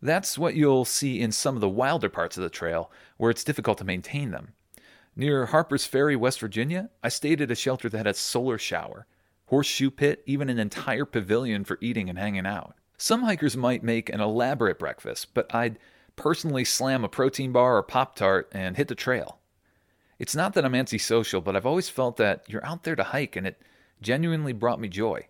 That's 0.00 0.38
what 0.38 0.54
you'll 0.54 0.84
see 0.84 1.20
in 1.20 1.32
some 1.32 1.54
of 1.54 1.60
the 1.60 1.68
wilder 1.68 2.08
parts 2.08 2.36
of 2.36 2.42
the 2.42 2.50
trail, 2.50 2.90
where 3.16 3.30
it's 3.30 3.44
difficult 3.44 3.78
to 3.78 3.84
maintain 3.84 4.30
them. 4.30 4.54
Near 5.16 5.46
Harper's 5.46 5.86
Ferry, 5.86 6.16
West 6.16 6.40
Virginia, 6.40 6.90
I 7.02 7.08
stayed 7.08 7.40
at 7.40 7.50
a 7.50 7.54
shelter 7.54 7.88
that 7.88 7.98
had 7.98 8.06
a 8.06 8.14
solar 8.14 8.58
shower 8.58 9.06
horseshoe 9.46 9.90
pit, 9.90 10.22
even 10.26 10.48
an 10.48 10.58
entire 10.58 11.04
pavilion 11.04 11.64
for 11.64 11.78
eating 11.80 12.08
and 12.08 12.18
hanging 12.18 12.46
out. 12.46 12.74
Some 12.96 13.22
hikers 13.22 13.56
might 13.56 13.82
make 13.82 14.08
an 14.08 14.20
elaborate 14.20 14.78
breakfast, 14.78 15.34
but 15.34 15.52
I'd 15.54 15.78
personally 16.16 16.64
slam 16.64 17.04
a 17.04 17.08
protein 17.08 17.52
bar 17.52 17.76
or 17.76 17.82
Pop 17.82 18.14
Tart 18.14 18.48
and 18.52 18.76
hit 18.76 18.88
the 18.88 18.94
trail. 18.94 19.38
It's 20.18 20.36
not 20.36 20.54
that 20.54 20.64
I'm 20.64 20.74
antisocial, 20.74 21.40
but 21.40 21.56
I've 21.56 21.66
always 21.66 21.88
felt 21.88 22.16
that 22.18 22.44
you're 22.48 22.64
out 22.64 22.84
there 22.84 22.96
to 22.96 23.02
hike 23.02 23.34
and 23.36 23.46
it 23.46 23.60
genuinely 24.00 24.52
brought 24.52 24.80
me 24.80 24.88
joy. 24.88 25.26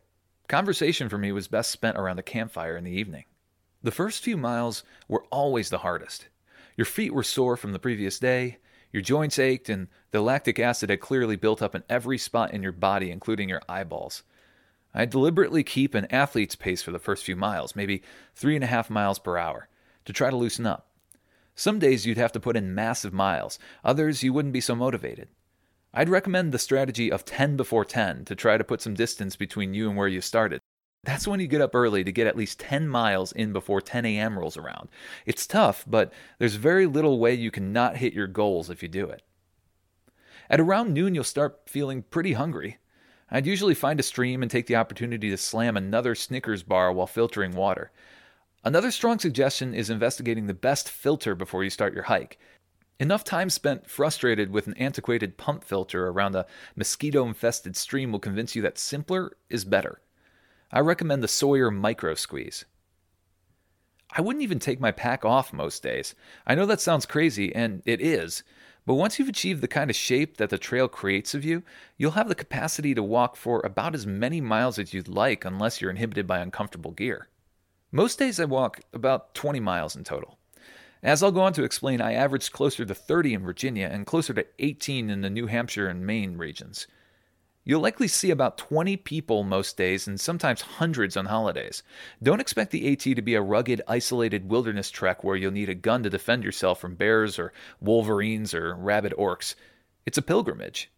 Conversation 0.47 1.09
for 1.09 1.16
me 1.16 1.33
was 1.33 1.49
best 1.49 1.71
spent 1.71 1.97
around 1.97 2.18
a 2.18 2.23
campfire 2.23 2.76
in 2.76 2.85
the 2.85 2.90
evening. 2.90 3.25
The 3.83 3.90
first 3.90 4.23
few 4.23 4.37
miles 4.37 4.83
were 5.09 5.25
always 5.30 5.71
the 5.71 5.78
hardest. 5.78 6.28
Your 6.76 6.85
feet 6.85 7.14
were 7.14 7.23
sore 7.23 7.56
from 7.56 7.73
the 7.73 7.78
previous 7.78 8.18
day, 8.18 8.59
your 8.92 9.02
joints 9.02 9.38
ached, 9.40 9.68
and 9.68 9.88
the 10.12 10.21
lactic 10.21 10.61
acid 10.61 10.88
had 10.90 11.00
clearly 11.00 11.35
built 11.35 11.61
up 11.61 11.75
in 11.75 11.83
every 11.88 12.16
spot 12.16 12.52
in 12.52 12.62
your 12.62 12.73
body, 12.73 13.11
including 13.11 13.49
your 13.49 13.62
eyeballs. 13.68 14.23
I 14.94 15.04
deliberately 15.06 15.64
keep 15.64 15.94
an 15.94 16.06
athlete's 16.10 16.54
pace 16.54 16.82
for 16.82 16.92
the 16.92 16.98
first 16.98 17.24
few 17.24 17.34
miles, 17.34 17.74
maybe 17.74 18.02
three 18.34 18.54
and 18.54 18.62
a 18.62 18.68
half 18.68 18.88
miles 18.88 19.18
per 19.18 19.36
hour, 19.36 19.68
to 20.04 20.12
try 20.12 20.30
to 20.30 20.36
loosen 20.36 20.66
up. 20.66 20.86
Some 21.56 21.78
days 21.78 22.06
you'd 22.06 22.18
have 22.18 22.32
to 22.32 22.40
put 22.40 22.56
in 22.56 22.74
massive 22.74 23.12
miles, 23.12 23.58
others 23.84 24.22
you 24.22 24.32
wouldn't 24.32 24.54
be 24.54 24.60
so 24.60 24.74
motivated. 24.74 25.28
I'd 25.92 26.08
recommend 26.08 26.52
the 26.52 26.58
strategy 26.58 27.10
of 27.10 27.24
10 27.24 27.56
before 27.56 27.84
10 27.84 28.24
to 28.24 28.34
try 28.34 28.56
to 28.56 28.64
put 28.64 28.80
some 28.80 28.94
distance 28.94 29.36
between 29.36 29.74
you 29.74 29.88
and 29.88 29.96
where 29.96 30.08
you 30.08 30.20
started. 30.20 30.60
That's 31.04 31.28
when 31.28 31.38
you 31.38 31.46
get 31.46 31.60
up 31.60 31.74
early 31.74 32.02
to 32.02 32.12
get 32.12 32.26
at 32.26 32.36
least 32.36 32.58
10 32.60 32.88
miles 32.88 33.30
in 33.32 33.52
before 33.52 33.80
10 33.80 34.04
a.m. 34.06 34.38
rolls 34.38 34.56
around. 34.56 34.88
It's 35.26 35.46
tough, 35.46 35.84
but 35.86 36.12
there's 36.38 36.54
very 36.54 36.86
little 36.86 37.18
way 37.18 37.34
you 37.34 37.50
can 37.50 37.72
not 37.72 37.98
hit 37.98 38.14
your 38.14 38.26
goals 38.26 38.70
if 38.70 38.82
you 38.82 38.88
do 38.88 39.08
it. 39.10 39.22
At 40.48 40.60
around 40.60 40.92
noon, 40.92 41.14
you'll 41.14 41.24
start 41.24 41.60
feeling 41.66 42.02
pretty 42.02 42.32
hungry. 42.32 42.78
I'd 43.34 43.46
usually 43.46 43.74
find 43.74 43.98
a 43.98 44.04
stream 44.04 44.42
and 44.42 44.50
take 44.50 44.68
the 44.68 44.76
opportunity 44.76 45.28
to 45.28 45.36
slam 45.36 45.76
another 45.76 46.14
Snickers 46.14 46.62
bar 46.62 46.92
while 46.92 47.08
filtering 47.08 47.50
water. 47.50 47.90
Another 48.62 48.92
strong 48.92 49.18
suggestion 49.18 49.74
is 49.74 49.90
investigating 49.90 50.46
the 50.46 50.54
best 50.54 50.88
filter 50.88 51.34
before 51.34 51.64
you 51.64 51.70
start 51.70 51.94
your 51.94 52.04
hike. 52.04 52.38
Enough 53.00 53.24
time 53.24 53.50
spent 53.50 53.90
frustrated 53.90 54.52
with 54.52 54.68
an 54.68 54.74
antiquated 54.74 55.36
pump 55.36 55.64
filter 55.64 56.06
around 56.06 56.36
a 56.36 56.46
mosquito 56.76 57.26
infested 57.26 57.74
stream 57.74 58.12
will 58.12 58.20
convince 58.20 58.54
you 58.54 58.62
that 58.62 58.78
simpler 58.78 59.36
is 59.50 59.64
better. 59.64 60.00
I 60.70 60.78
recommend 60.78 61.20
the 61.20 61.26
Sawyer 61.26 61.72
Micro 61.72 62.14
Squeeze. 62.14 62.64
I 64.12 64.20
wouldn't 64.20 64.44
even 64.44 64.60
take 64.60 64.78
my 64.78 64.92
pack 64.92 65.24
off 65.24 65.52
most 65.52 65.82
days. 65.82 66.14
I 66.46 66.54
know 66.54 66.66
that 66.66 66.80
sounds 66.80 67.04
crazy, 67.04 67.52
and 67.52 67.82
it 67.84 68.00
is, 68.00 68.44
but 68.86 68.94
once 68.94 69.18
you've 69.18 69.28
achieved 69.28 69.62
the 69.62 69.68
kind 69.68 69.88
of 69.88 69.96
shape 69.96 70.36
that 70.36 70.50
the 70.50 70.58
trail 70.58 70.88
creates 70.88 71.34
of 71.34 71.44
you, 71.44 71.62
you'll 71.96 72.12
have 72.12 72.28
the 72.28 72.34
capacity 72.34 72.94
to 72.94 73.02
walk 73.02 73.36
for 73.36 73.60
about 73.64 73.94
as 73.94 74.06
many 74.06 74.40
miles 74.40 74.78
as 74.78 74.92
you'd 74.92 75.08
like 75.08 75.44
unless 75.44 75.80
you're 75.80 75.90
inhibited 75.90 76.26
by 76.26 76.38
uncomfortable 76.38 76.90
gear. 76.90 77.28
Most 77.90 78.18
days 78.18 78.38
I 78.38 78.44
walk 78.44 78.80
about 78.92 79.34
20 79.34 79.60
miles 79.60 79.96
in 79.96 80.04
total. 80.04 80.38
As 81.02 81.22
I'll 81.22 81.32
go 81.32 81.42
on 81.42 81.52
to 81.52 81.64
explain, 81.64 82.00
I 82.00 82.14
averaged 82.14 82.52
closer 82.52 82.84
to 82.84 82.94
30 82.94 83.34
in 83.34 83.42
Virginia 83.42 83.88
and 83.90 84.06
closer 84.06 84.34
to 84.34 84.46
18 84.58 85.10
in 85.10 85.20
the 85.20 85.30
New 85.30 85.46
Hampshire 85.46 85.86
and 85.86 86.06
Maine 86.06 86.36
regions. 86.36 86.86
You'll 87.66 87.80
likely 87.80 88.09
see 88.09 88.30
about 88.30 88.59
20 88.59 88.99
people 88.99 89.42
most 89.42 89.78
days 89.78 90.06
and 90.06 90.21
sometimes 90.21 90.61
hundreds 90.61 91.16
on 91.16 91.26
holidays. 91.26 91.83
Don't 92.23 92.40
expect 92.40 92.73
the 92.73 92.92
AT 92.92 93.00
to 93.00 93.23
be 93.23 93.35
a 93.35 93.40
rugged, 93.40 93.80
isolated 93.88 94.50
wilderness 94.50 94.90
trek 94.90 95.25
where 95.25 95.35
you'll 95.35 95.50
need 95.50 95.71
a 95.71 95.75
gun 95.75 96.02
to 96.02 96.11
defend 96.11 96.44
yourself 96.44 96.78
from 96.78 96.94
bears 96.94 97.38
or 97.38 97.54
wolverines 97.80 98.52
or 98.52 98.75
rabid 98.75 99.14
orcs. 99.18 99.54
It's 100.04 100.18
a 100.18 100.23
pilgrimage. 100.23 100.90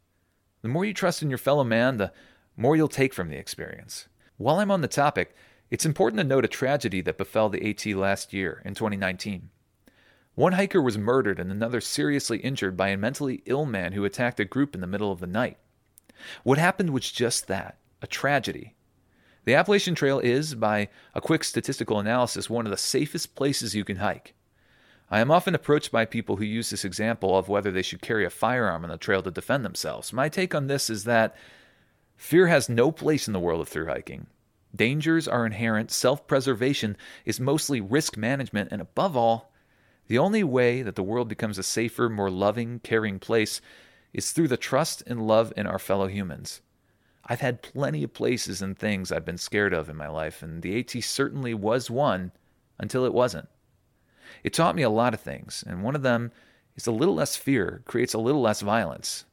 The 0.62 0.68
more 0.68 0.84
you 0.84 0.92
trust 0.92 1.22
in 1.22 1.28
your 1.28 1.38
fellow 1.38 1.62
man, 1.62 1.98
the 1.98 2.12
more 2.56 2.74
you'll 2.74 2.88
take 2.88 3.14
from 3.14 3.28
the 3.28 3.38
experience. 3.38 4.08
While 4.36 4.58
I'm 4.58 4.72
on 4.72 4.80
the 4.80 4.88
topic, 4.88 5.36
it's 5.70 5.86
important 5.86 6.18
to 6.18 6.24
note 6.24 6.44
a 6.44 6.48
tragedy 6.48 7.00
that 7.02 7.18
befell 7.18 7.48
the 7.48 7.70
AT 7.70 7.86
last 7.94 8.32
year, 8.32 8.60
in 8.64 8.74
2019. 8.74 9.50
One 10.34 10.54
hiker 10.54 10.82
was 10.82 10.98
murdered 10.98 11.38
and 11.38 11.52
another 11.52 11.80
seriously 11.80 12.38
injured 12.38 12.76
by 12.76 12.88
a 12.88 12.96
mentally 12.96 13.42
ill 13.46 13.66
man 13.66 13.92
who 13.92 14.04
attacked 14.04 14.40
a 14.40 14.44
group 14.44 14.74
in 14.74 14.80
the 14.80 14.86
middle 14.88 15.12
of 15.12 15.20
the 15.20 15.26
night. 15.28 15.58
What 16.44 16.58
happened 16.58 16.90
was 16.90 17.10
just 17.10 17.46
that 17.48 17.78
a 18.02 18.06
tragedy. 18.06 18.74
The 19.44 19.54
Appalachian 19.54 19.94
Trail 19.94 20.18
is, 20.18 20.54
by 20.54 20.88
a 21.14 21.20
quick 21.20 21.44
statistical 21.44 22.00
analysis, 22.00 22.50
one 22.50 22.66
of 22.66 22.70
the 22.70 22.76
safest 22.76 23.34
places 23.34 23.74
you 23.74 23.84
can 23.84 23.98
hike. 23.98 24.34
I 25.08 25.20
am 25.20 25.30
often 25.30 25.54
approached 25.54 25.92
by 25.92 26.04
people 26.04 26.36
who 26.36 26.44
use 26.44 26.70
this 26.70 26.84
example 26.84 27.38
of 27.38 27.48
whether 27.48 27.70
they 27.70 27.82
should 27.82 28.02
carry 28.02 28.24
a 28.24 28.30
firearm 28.30 28.82
on 28.82 28.90
the 28.90 28.96
trail 28.96 29.22
to 29.22 29.30
defend 29.30 29.64
themselves. 29.64 30.12
My 30.12 30.28
take 30.28 30.52
on 30.52 30.66
this 30.66 30.90
is 30.90 31.04
that 31.04 31.36
fear 32.16 32.48
has 32.48 32.68
no 32.68 32.90
place 32.90 33.28
in 33.28 33.32
the 33.32 33.38
world 33.40 33.60
of 33.60 33.68
through 33.68 33.86
hiking. 33.86 34.26
Dangers 34.74 35.28
are 35.28 35.46
inherent, 35.46 35.92
self 35.92 36.26
preservation 36.26 36.96
is 37.24 37.38
mostly 37.38 37.80
risk 37.80 38.16
management, 38.16 38.70
and 38.72 38.82
above 38.82 39.16
all, 39.16 39.52
The 40.08 40.18
only 40.18 40.44
way 40.44 40.82
that 40.82 40.94
the 40.96 41.02
world 41.02 41.28
becomes 41.28 41.58
a 41.58 41.62
safer, 41.62 42.08
more 42.08 42.30
loving, 42.30 42.80
caring 42.80 43.18
place 43.18 43.60
is 44.12 44.32
through 44.32 44.48
the 44.48 44.56
trust 44.56 45.02
and 45.06 45.26
love 45.26 45.52
in 45.56 45.66
our 45.66 45.78
fellow 45.78 46.06
humans. 46.06 46.60
I've 47.24 47.40
had 47.40 47.62
plenty 47.62 48.04
of 48.04 48.14
places 48.14 48.62
and 48.62 48.78
things 48.78 49.10
I've 49.10 49.24
been 49.24 49.38
scared 49.38 49.74
of 49.74 49.88
in 49.88 49.96
my 49.96 50.08
life, 50.08 50.42
and 50.42 50.62
the 50.62 50.78
AT 50.78 51.02
certainly 51.02 51.54
was 51.54 51.90
one 51.90 52.32
until 52.78 53.04
it 53.04 53.14
wasn't. 53.14 53.48
It 54.44 54.52
taught 54.52 54.76
me 54.76 54.82
a 54.82 54.90
lot 54.90 55.14
of 55.14 55.20
things, 55.20 55.64
and 55.66 55.82
one 55.82 55.96
of 55.96 56.02
them 56.02 56.30
is 56.76 56.86
a 56.86 56.92
little 56.92 57.14
less 57.14 57.36
fear 57.36 57.82
creates 57.84 58.14
a 58.14 58.18
little 58.18 58.42
less 58.42 58.60
violence, 58.60 59.24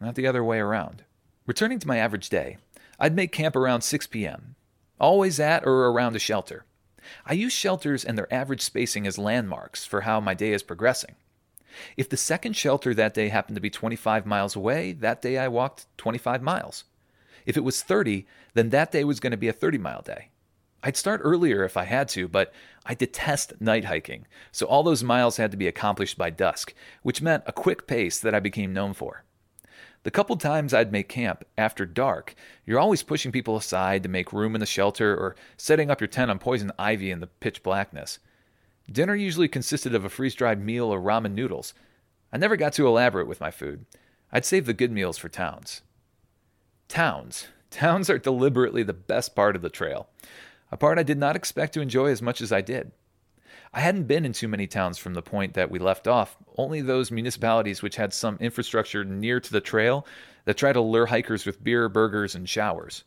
not 0.00 0.14
the 0.14 0.26
other 0.26 0.42
way 0.42 0.58
around. 0.58 1.04
Returning 1.46 1.78
to 1.80 1.88
my 1.88 1.98
average 1.98 2.28
day, 2.28 2.56
I'd 2.98 3.16
make 3.16 3.32
camp 3.32 3.56
around 3.56 3.82
6 3.82 4.06
p.m., 4.06 4.54
always 5.00 5.40
at 5.40 5.66
or 5.66 5.86
around 5.86 6.16
a 6.16 6.20
shelter. 6.20 6.64
I 7.26 7.32
use 7.32 7.52
shelters 7.52 8.04
and 8.04 8.16
their 8.16 8.32
average 8.32 8.62
spacing 8.62 9.06
as 9.06 9.18
landmarks 9.18 9.84
for 9.84 10.02
how 10.02 10.20
my 10.20 10.34
day 10.34 10.52
is 10.52 10.62
progressing. 10.62 11.16
If 11.96 12.08
the 12.08 12.16
second 12.16 12.56
shelter 12.56 12.94
that 12.94 13.14
day 13.14 13.28
happened 13.28 13.56
to 13.56 13.60
be 13.60 13.70
25 13.70 14.26
miles 14.26 14.56
away, 14.56 14.92
that 14.92 15.22
day 15.22 15.38
I 15.38 15.48
walked 15.48 15.86
25 15.98 16.42
miles. 16.42 16.84
If 17.46 17.56
it 17.56 17.64
was 17.64 17.82
30, 17.82 18.26
then 18.54 18.70
that 18.70 18.92
day 18.92 19.04
was 19.04 19.20
going 19.20 19.30
to 19.32 19.36
be 19.36 19.48
a 19.48 19.52
30 19.52 19.78
mile 19.78 20.02
day. 20.02 20.28
I'd 20.84 20.96
start 20.96 21.20
earlier 21.22 21.64
if 21.64 21.76
I 21.76 21.84
had 21.84 22.08
to, 22.10 22.26
but 22.26 22.52
I 22.84 22.94
detest 22.94 23.60
night 23.60 23.84
hiking, 23.84 24.26
so 24.50 24.66
all 24.66 24.82
those 24.82 25.04
miles 25.04 25.36
had 25.36 25.52
to 25.52 25.56
be 25.56 25.68
accomplished 25.68 26.18
by 26.18 26.30
dusk, 26.30 26.74
which 27.02 27.22
meant 27.22 27.44
a 27.46 27.52
quick 27.52 27.86
pace 27.86 28.18
that 28.18 28.34
I 28.34 28.40
became 28.40 28.72
known 28.72 28.92
for. 28.92 29.22
The 30.02 30.10
couple 30.10 30.36
times 30.36 30.74
I'd 30.74 30.90
make 30.90 31.08
camp 31.08 31.44
after 31.56 31.86
dark, 31.86 32.34
you're 32.66 32.80
always 32.80 33.04
pushing 33.04 33.30
people 33.30 33.56
aside 33.56 34.02
to 34.02 34.08
make 34.08 34.32
room 34.32 34.56
in 34.56 34.60
the 34.60 34.66
shelter 34.66 35.14
or 35.14 35.36
setting 35.56 35.90
up 35.90 36.00
your 36.00 36.08
tent 36.08 36.30
on 36.32 36.40
poison 36.40 36.72
ivy 36.76 37.12
in 37.12 37.20
the 37.20 37.28
pitch 37.28 37.62
blackness. 37.62 38.18
Dinner 38.90 39.14
usually 39.14 39.48
consisted 39.48 39.94
of 39.94 40.04
a 40.04 40.08
freeze 40.08 40.34
dried 40.34 40.60
meal 40.60 40.86
or 40.86 41.00
ramen 41.00 41.34
noodles. 41.34 41.74
I 42.32 42.38
never 42.38 42.56
got 42.56 42.72
too 42.72 42.86
elaborate 42.86 43.26
with 43.26 43.40
my 43.40 43.50
food. 43.50 43.86
I'd 44.32 44.44
save 44.44 44.66
the 44.66 44.72
good 44.72 44.90
meals 44.90 45.18
for 45.18 45.28
towns. 45.28 45.82
Towns. 46.88 47.48
Towns 47.70 48.10
are 48.10 48.18
deliberately 48.18 48.82
the 48.82 48.92
best 48.92 49.34
part 49.34 49.56
of 49.56 49.62
the 49.62 49.70
trail, 49.70 50.08
a 50.70 50.76
part 50.76 50.98
I 50.98 51.02
did 51.02 51.18
not 51.18 51.36
expect 51.36 51.72
to 51.74 51.80
enjoy 51.80 52.08
as 52.08 52.20
much 52.20 52.40
as 52.40 52.52
I 52.52 52.60
did. 52.60 52.92
I 53.72 53.80
hadn't 53.80 54.04
been 54.04 54.26
in 54.26 54.34
too 54.34 54.48
many 54.48 54.66
towns 54.66 54.98
from 54.98 55.14
the 55.14 55.22
point 55.22 55.54
that 55.54 55.70
we 55.70 55.78
left 55.78 56.06
off, 56.06 56.36
only 56.58 56.82
those 56.82 57.10
municipalities 57.10 57.80
which 57.80 57.96
had 57.96 58.12
some 58.12 58.36
infrastructure 58.40 59.04
near 59.04 59.40
to 59.40 59.52
the 59.52 59.62
trail 59.62 60.06
that 60.44 60.58
try 60.58 60.72
to 60.72 60.80
lure 60.80 61.06
hikers 61.06 61.46
with 61.46 61.64
beer, 61.64 61.88
burgers, 61.88 62.34
and 62.34 62.48
showers. 62.48 63.04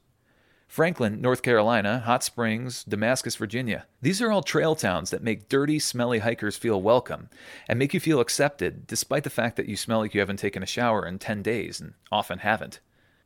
Franklin, 0.68 1.22
North 1.22 1.42
Carolina, 1.42 2.00
Hot 2.00 2.24
Springs, 2.24 2.84
Damascus, 2.84 3.36
Virginia. 3.36 3.86
These 4.02 4.22
are 4.22 4.32
all 4.32 4.42
trail 4.42 4.76
towns 4.76 5.10
that 5.10 5.24
make 5.24 5.48
dirty, 5.48 5.80
smelly 5.80 6.20
hikers 6.20 6.58
feel 6.58 6.82
welcome 6.82 7.30
and 7.68 7.80
make 7.80 7.94
you 7.94 8.00
feel 8.00 8.20
accepted 8.20 8.86
despite 8.88 9.24
the 9.24 9.30
fact 9.30 9.56
that 9.56 9.68
you 9.70 9.78
smell 9.78 10.00
like 10.00 10.14
you 10.14 10.20
haven't 10.20 10.38
taken 10.38 10.64
a 10.64 10.68
shower 10.68 11.06
in 11.06 11.20
10 11.20 11.42
days 11.42 11.80
and 11.80 11.94
often 12.12 12.40
haven't. 12.40 12.80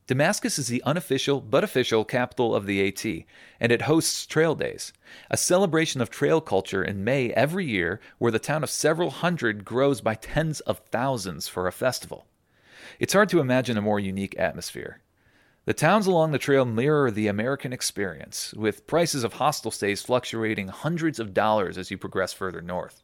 Damascus 0.10 0.58
is 0.58 0.68
the 0.68 0.82
unofficial 0.84 1.40
but 1.40 1.64
official 1.64 2.04
capital 2.04 2.56
of 2.56 2.66
the 2.66 2.88
AT, 2.88 3.06
and 3.60 3.72
it 3.72 3.84
hosts 3.84 4.26
Trail 4.26 4.56
Days, 4.56 4.92
a 5.30 5.38
celebration 5.38 6.02
of 6.02 6.10
trail 6.10 6.42
culture 6.42 6.84
in 6.84 7.04
May 7.04 7.30
every 7.34 7.66
year 7.66 8.00
where 8.18 8.32
the 8.32 8.40
town 8.40 8.64
of 8.64 8.72
several 8.72 9.12
hundred 9.12 9.64
grows 9.64 10.02
by 10.02 10.16
tens 10.16 10.62
of 10.62 10.80
thousands 10.92 11.48
for 11.48 11.68
a 11.68 11.72
festival. 11.72 12.26
It's 13.00 13.14
hard 13.14 13.30
to 13.30 13.40
imagine 13.40 13.78
a 13.78 13.84
more 13.84 14.00
unique 14.00 14.38
atmosphere. 14.40 15.02
The 15.70 15.76
towns 15.76 16.08
along 16.08 16.32
the 16.32 16.40
trail 16.40 16.66
mirror 16.66 17.12
the 17.12 17.28
American 17.28 17.74
experience, 17.74 18.56
with 18.56 18.88
prices 18.88 19.24
of 19.24 19.34
hostel 19.34 19.70
stays 19.70 20.02
fluctuating 20.02 20.70
hundreds 20.70 21.20
of 21.20 21.32
dollars 21.32 21.78
as 21.78 21.92
you 21.92 21.98
progress 22.00 22.34
further 22.34 22.60
north. 22.60 23.04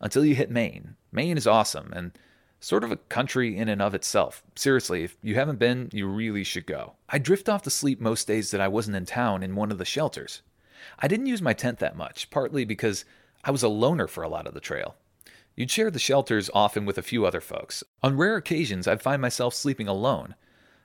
Until 0.00 0.24
you 0.24 0.36
hit 0.36 0.48
Maine. 0.48 0.94
Maine 1.10 1.36
is 1.36 1.44
awesome, 1.44 1.92
and 1.92 2.12
sort 2.60 2.84
of 2.84 2.92
a 2.92 2.98
country 2.98 3.58
in 3.58 3.68
and 3.68 3.82
of 3.82 3.96
itself. 3.96 4.44
Seriously, 4.54 5.02
if 5.02 5.16
you 5.22 5.34
haven't 5.34 5.58
been, 5.58 5.90
you 5.92 6.06
really 6.06 6.44
should 6.44 6.66
go. 6.66 6.92
I 7.08 7.18
drift 7.18 7.48
off 7.48 7.62
to 7.62 7.70
sleep 7.70 8.00
most 8.00 8.28
days 8.28 8.52
that 8.52 8.60
I 8.60 8.68
wasn't 8.68 8.98
in 8.98 9.04
town 9.04 9.42
in 9.42 9.56
one 9.56 9.72
of 9.72 9.78
the 9.78 9.84
shelters. 9.84 10.42
I 11.00 11.08
didn't 11.08 11.26
use 11.26 11.42
my 11.42 11.52
tent 11.52 11.80
that 11.80 11.96
much, 11.96 12.30
partly 12.30 12.64
because 12.64 13.04
I 13.42 13.50
was 13.50 13.64
a 13.64 13.68
loner 13.68 14.06
for 14.06 14.22
a 14.22 14.28
lot 14.28 14.46
of 14.46 14.54
the 14.54 14.60
trail. 14.60 14.94
You'd 15.56 15.72
share 15.72 15.90
the 15.90 15.98
shelters 15.98 16.48
often 16.54 16.86
with 16.86 16.96
a 16.96 17.02
few 17.02 17.26
other 17.26 17.40
folks. 17.40 17.82
On 18.04 18.16
rare 18.16 18.36
occasions, 18.36 18.86
I'd 18.86 19.02
find 19.02 19.20
myself 19.20 19.52
sleeping 19.52 19.88
alone. 19.88 20.36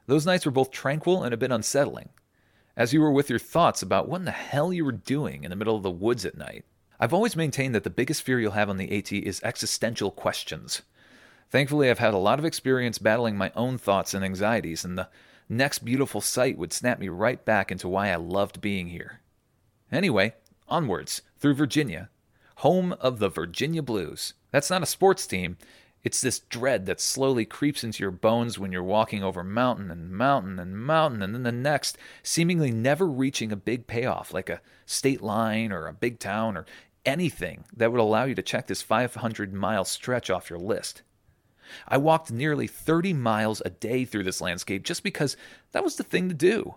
Those 0.08 0.26
nights 0.26 0.46
were 0.46 0.52
both 0.52 0.72
tranquil 0.72 1.24
and 1.24 1.34
a 1.34 1.38
bit 1.38 1.52
unsettling, 1.52 2.10
as 2.76 2.94
you 2.94 3.02
were 3.02 3.12
with 3.12 3.30
your 3.30 3.40
thoughts 3.40 3.82
about 3.82 4.08
what 4.08 4.20
in 4.20 4.26
the 4.26 4.32
hell 4.32 4.74
you 4.74 4.84
were 4.86 4.92
doing 4.92 5.44
in 5.44 5.50
the 5.50 5.56
middle 5.56 5.76
of 5.76 5.84
the 5.84 5.92
woods 5.92 6.26
at 6.26 6.38
night. 6.38 6.66
I've 7.00 7.14
always 7.14 7.36
maintained 7.36 7.74
that 7.76 7.84
the 7.84 7.90
biggest 7.90 8.22
fear 8.22 8.40
you'll 8.40 8.52
have 8.52 8.70
on 8.70 8.78
the 8.78 8.96
AT 8.98 9.12
is 9.12 9.42
existential 9.44 10.12
questions. 10.12 10.84
Thankfully, 11.50 11.90
I've 11.90 12.00
had 12.00 12.14
a 12.14 12.18
lot 12.18 12.40
of 12.40 12.46
experience 12.46 12.98
battling 12.98 13.38
my 13.38 13.52
own 13.56 13.78
thoughts 13.78 14.14
and 14.14 14.24
anxieties, 14.24 14.86
and 14.86 14.98
the 14.98 15.10
next 15.50 15.80
beautiful 15.80 16.22
sight 16.22 16.58
would 16.58 16.72
snap 16.72 17.00
me 17.00 17.10
right 17.10 17.44
back 17.44 17.72
into 17.72 17.90
why 17.90 18.10
I 18.10 18.16
loved 18.16 18.62
being 18.62 18.88
here. 18.88 19.20
Anyway, 19.92 20.36
onwards, 20.68 21.24
through 21.40 21.56
Virginia, 21.56 22.10
home 22.58 22.94
of 22.94 23.20
the 23.20 23.30
Virginia 23.30 23.82
Blues. 23.82 24.34
That's 24.52 24.70
not 24.70 24.84
a 24.84 24.86
sports 24.86 25.26
team. 25.26 25.58
It's 26.04 26.22
this 26.22 26.40
dread 26.40 26.88
that 26.88 27.00
slowly 27.00 27.46
creeps 27.46 27.84
into 27.84 28.02
your 28.02 28.12
bones 28.12 28.58
when 28.58 28.72
you're 28.72 28.84
walking 28.84 29.24
over 29.24 29.44
mountain 29.44 29.92
and 29.92 30.12
mountain 30.12 30.58
and 30.58 30.78
mountain, 30.78 31.22
and 31.22 31.36
then 31.36 31.44
the 31.44 31.52
next, 31.52 31.98
seemingly 32.24 32.72
never 32.72 33.06
reaching 33.06 33.52
a 33.52 33.56
big 33.56 33.86
payoff 33.86 34.34
like 34.34 34.50
a 34.50 34.62
state 34.86 35.22
line 35.22 35.72
or 35.72 35.88
a 35.88 35.94
big 35.94 36.18
town 36.18 36.58
or 36.58 36.66
anything 37.06 37.66
that 37.76 37.92
would 37.92 38.02
allow 38.02 38.24
you 38.26 38.36
to 38.36 38.42
check 38.42 38.68
this 38.68 38.82
500 38.82 39.54
mile 39.54 39.86
stretch 39.86 40.30
off 40.30 40.50
your 40.50 40.60
list. 40.60 41.04
I 41.88 41.98
walked 41.98 42.32
nearly 42.32 42.68
30 42.68 43.14
miles 43.14 43.62
a 43.64 43.70
day 43.70 44.04
through 44.04 44.24
this 44.24 44.42
landscape 44.42 44.84
just 44.84 45.04
because 45.04 45.38
that 45.72 45.84
was 45.84 45.96
the 45.96 46.04
thing 46.04 46.30
to 46.30 46.36
do. 46.36 46.76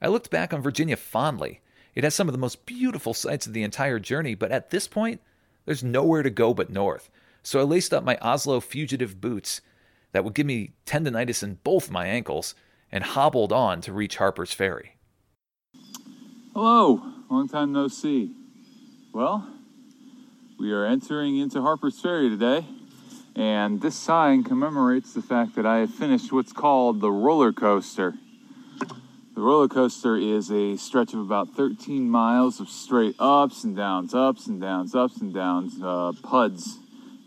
I 0.00 0.08
looked 0.08 0.30
back 0.30 0.52
on 0.52 0.62
Virginia 0.62 0.96
fondly. 0.96 1.60
It 1.94 2.02
has 2.02 2.14
some 2.14 2.28
of 2.28 2.32
the 2.32 2.38
most 2.38 2.66
beautiful 2.66 3.14
sights 3.14 3.46
of 3.46 3.52
the 3.52 3.62
entire 3.62 4.00
journey, 4.00 4.34
but 4.34 4.50
at 4.50 4.70
this 4.70 4.88
point, 4.88 5.20
there's 5.64 5.84
nowhere 5.84 6.22
to 6.22 6.30
go 6.30 6.52
but 6.52 6.70
north. 6.70 7.10
So 7.44 7.60
I 7.60 7.62
laced 7.62 7.92
up 7.92 8.02
my 8.02 8.16
Asolo 8.16 8.62
fugitive 8.62 9.20
boots 9.20 9.60
that 10.12 10.24
would 10.24 10.34
give 10.34 10.46
me 10.46 10.72
tendonitis 10.86 11.42
in 11.42 11.58
both 11.62 11.90
my 11.90 12.06
ankles 12.06 12.54
and 12.90 13.04
hobbled 13.04 13.52
on 13.52 13.82
to 13.82 13.92
reach 13.92 14.16
Harper's 14.16 14.54
Ferry. 14.54 14.96
Hello, 16.54 17.02
long 17.28 17.46
time 17.46 17.72
no 17.72 17.88
see. 17.88 18.34
Well, 19.12 19.46
we 20.58 20.72
are 20.72 20.86
entering 20.86 21.36
into 21.36 21.60
Harper's 21.60 22.00
Ferry 22.00 22.30
today. 22.30 22.64
And 23.36 23.82
this 23.82 23.96
sign 23.96 24.44
commemorates 24.44 25.12
the 25.12 25.20
fact 25.20 25.56
that 25.56 25.66
I 25.66 25.78
have 25.78 25.92
finished 25.92 26.32
what's 26.32 26.52
called 26.52 27.00
the 27.00 27.10
roller 27.10 27.52
coaster. 27.52 28.14
The 29.34 29.40
roller 29.40 29.68
coaster 29.68 30.16
is 30.16 30.50
a 30.50 30.76
stretch 30.76 31.12
of 31.12 31.18
about 31.18 31.50
13 31.50 32.08
miles 32.08 32.60
of 32.60 32.68
straight 32.68 33.16
ups 33.18 33.64
and 33.64 33.76
downs, 33.76 34.14
ups 34.14 34.46
and 34.46 34.60
downs, 34.60 34.94
ups 34.94 35.16
and 35.16 35.34
downs, 35.34 35.74
uh, 35.82 36.12
puds, 36.22 36.78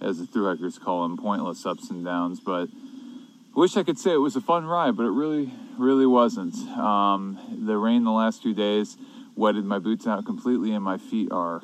as 0.01 0.19
the 0.19 0.25
thru 0.25 0.45
hikers 0.45 0.77
call 0.77 1.03
them, 1.03 1.17
pointless 1.17 1.65
ups 1.65 1.89
and 1.89 2.05
downs. 2.05 2.39
But 2.39 2.69
I 2.69 3.59
wish 3.59 3.77
I 3.77 3.83
could 3.83 3.97
say 3.97 4.13
it 4.13 4.17
was 4.17 4.35
a 4.35 4.41
fun 4.41 4.65
ride, 4.65 4.95
but 4.95 5.03
it 5.03 5.11
really, 5.11 5.51
really 5.77 6.05
wasn't. 6.05 6.55
Um, 6.77 7.39
the 7.65 7.77
rain 7.77 8.03
the 8.03 8.11
last 8.11 8.43
two 8.43 8.53
days 8.53 8.97
wetted 9.35 9.65
my 9.65 9.79
boots 9.79 10.07
out 10.07 10.25
completely, 10.25 10.73
and 10.73 10.83
my 10.83 10.97
feet 10.97 11.31
are 11.31 11.61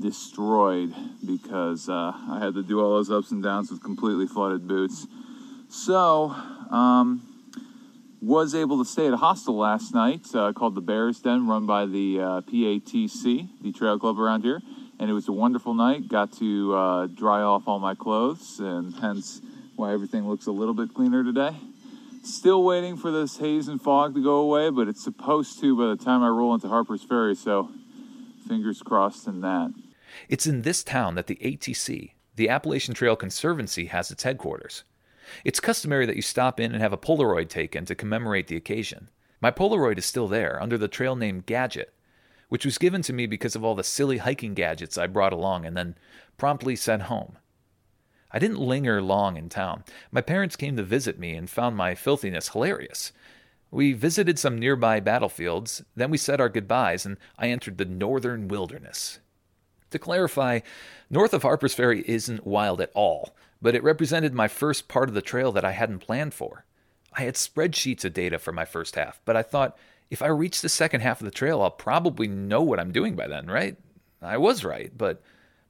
destroyed 0.00 0.94
because 1.24 1.88
uh, 1.88 2.12
I 2.28 2.38
had 2.40 2.54
to 2.54 2.62
do 2.62 2.80
all 2.80 2.90
those 2.90 3.10
ups 3.10 3.30
and 3.30 3.42
downs 3.42 3.70
with 3.70 3.82
completely 3.82 4.26
flooded 4.26 4.66
boots. 4.66 5.06
So, 5.68 6.30
um, 6.70 7.22
was 8.20 8.54
able 8.54 8.78
to 8.78 8.84
stay 8.84 9.06
at 9.06 9.14
a 9.14 9.16
hostel 9.16 9.56
last 9.56 9.94
night 9.94 10.26
uh, 10.34 10.52
called 10.52 10.74
the 10.74 10.80
Bears 10.80 11.20
Den, 11.20 11.46
run 11.46 11.66
by 11.66 11.86
the 11.86 12.20
uh, 12.20 12.40
PATC, 12.42 13.48
the 13.62 13.72
trail 13.72 13.98
club 13.98 14.18
around 14.18 14.42
here. 14.42 14.60
And 15.00 15.08
it 15.08 15.14
was 15.14 15.28
a 15.28 15.32
wonderful 15.32 15.72
night. 15.72 16.08
Got 16.08 16.30
to 16.34 16.74
uh, 16.74 17.06
dry 17.06 17.40
off 17.40 17.66
all 17.66 17.78
my 17.78 17.94
clothes, 17.94 18.60
and 18.60 18.94
hence 18.94 19.40
why 19.74 19.94
everything 19.94 20.28
looks 20.28 20.46
a 20.46 20.52
little 20.52 20.74
bit 20.74 20.92
cleaner 20.92 21.24
today. 21.24 21.56
Still 22.22 22.62
waiting 22.62 22.98
for 22.98 23.10
this 23.10 23.38
haze 23.38 23.66
and 23.68 23.80
fog 23.80 24.14
to 24.14 24.22
go 24.22 24.36
away, 24.40 24.68
but 24.68 24.88
it's 24.88 25.02
supposed 25.02 25.58
to 25.60 25.74
by 25.74 25.86
the 25.96 26.04
time 26.04 26.22
I 26.22 26.28
roll 26.28 26.52
into 26.52 26.68
Harper's 26.68 27.02
Ferry, 27.02 27.34
so 27.34 27.70
fingers 28.46 28.82
crossed 28.82 29.26
in 29.26 29.40
that. 29.40 29.72
It's 30.28 30.46
in 30.46 30.62
this 30.62 30.84
town 30.84 31.14
that 31.14 31.28
the 31.28 31.36
ATC, 31.36 32.12
the 32.36 32.50
Appalachian 32.50 32.92
Trail 32.92 33.16
Conservancy, 33.16 33.86
has 33.86 34.10
its 34.10 34.24
headquarters. 34.24 34.84
It's 35.46 35.60
customary 35.60 36.04
that 36.04 36.16
you 36.16 36.22
stop 36.22 36.60
in 36.60 36.72
and 36.72 36.82
have 36.82 36.92
a 36.92 36.98
Polaroid 36.98 37.48
taken 37.48 37.86
to 37.86 37.94
commemorate 37.94 38.48
the 38.48 38.56
occasion. 38.56 39.08
My 39.40 39.50
Polaroid 39.50 39.96
is 39.96 40.04
still 40.04 40.28
there, 40.28 40.62
under 40.62 40.76
the 40.76 40.88
trail 40.88 41.16
name 41.16 41.42
Gadget, 41.46 41.94
which 42.50 42.66
was 42.66 42.76
given 42.76 43.00
to 43.00 43.14
me 43.14 43.24
because 43.26 43.56
of 43.56 43.64
all 43.64 43.74
the 43.74 43.82
silly 43.82 44.18
hiking 44.18 44.52
gadgets 44.52 44.98
I 44.98 45.06
brought 45.06 45.32
along 45.32 45.64
and 45.64 45.74
then 45.74 45.94
promptly 46.36 46.76
sent 46.76 47.02
home. 47.02 47.38
I 48.30 48.38
didn't 48.38 48.60
linger 48.60 49.00
long 49.00 49.36
in 49.36 49.48
town. 49.48 49.84
My 50.12 50.20
parents 50.20 50.56
came 50.56 50.76
to 50.76 50.82
visit 50.82 51.18
me 51.18 51.34
and 51.34 51.48
found 51.48 51.76
my 51.76 51.94
filthiness 51.94 52.50
hilarious. 52.50 53.12
We 53.70 53.92
visited 53.92 54.38
some 54.38 54.58
nearby 54.58 55.00
battlefields, 55.00 55.84
then 55.94 56.10
we 56.10 56.18
said 56.18 56.40
our 56.40 56.48
goodbyes, 56.48 57.06
and 57.06 57.16
I 57.38 57.48
entered 57.48 57.78
the 57.78 57.84
northern 57.84 58.48
wilderness. 58.48 59.20
To 59.90 59.98
clarify, 59.98 60.60
north 61.08 61.32
of 61.32 61.42
Harper's 61.42 61.74
Ferry 61.74 62.04
isn't 62.06 62.46
wild 62.46 62.80
at 62.80 62.90
all, 62.94 63.34
but 63.62 63.74
it 63.76 63.82
represented 63.82 64.34
my 64.34 64.48
first 64.48 64.88
part 64.88 65.08
of 65.08 65.14
the 65.14 65.22
trail 65.22 65.52
that 65.52 65.64
I 65.64 65.72
hadn't 65.72 66.00
planned 66.00 66.34
for. 66.34 66.64
I 67.12 67.22
had 67.22 67.34
spreadsheets 67.34 68.04
of 68.04 68.12
data 68.12 68.38
for 68.38 68.52
my 68.52 68.64
first 68.64 68.96
half, 68.96 69.20
but 69.24 69.36
I 69.36 69.42
thought 69.42 69.76
if 70.10 70.22
I 70.22 70.26
reach 70.26 70.60
the 70.60 70.68
second 70.68 71.00
half 71.00 71.20
of 71.20 71.24
the 71.24 71.30
trail, 71.30 71.62
I'll 71.62 71.70
probably 71.70 72.26
know 72.26 72.62
what 72.62 72.80
I'm 72.80 72.92
doing 72.92 73.14
by 73.14 73.28
then, 73.28 73.46
right? 73.46 73.76
I 74.20 74.36
was 74.36 74.64
right, 74.64 74.92
but 74.96 75.22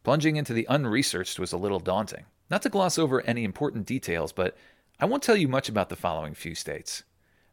plunging 0.02 0.36
into 0.36 0.54
the 0.54 0.66
unresearched 0.68 1.38
was 1.38 1.52
a 1.52 1.58
little 1.58 1.78
daunting. 1.78 2.24
Not 2.50 2.62
to 2.62 2.70
gloss 2.70 2.98
over 2.98 3.20
any 3.20 3.44
important 3.44 3.86
details, 3.86 4.32
but 4.32 4.56
I 4.98 5.04
won't 5.04 5.22
tell 5.22 5.36
you 5.36 5.46
much 5.46 5.68
about 5.68 5.88
the 5.88 5.96
following 5.96 6.34
few 6.34 6.54
states. 6.54 7.04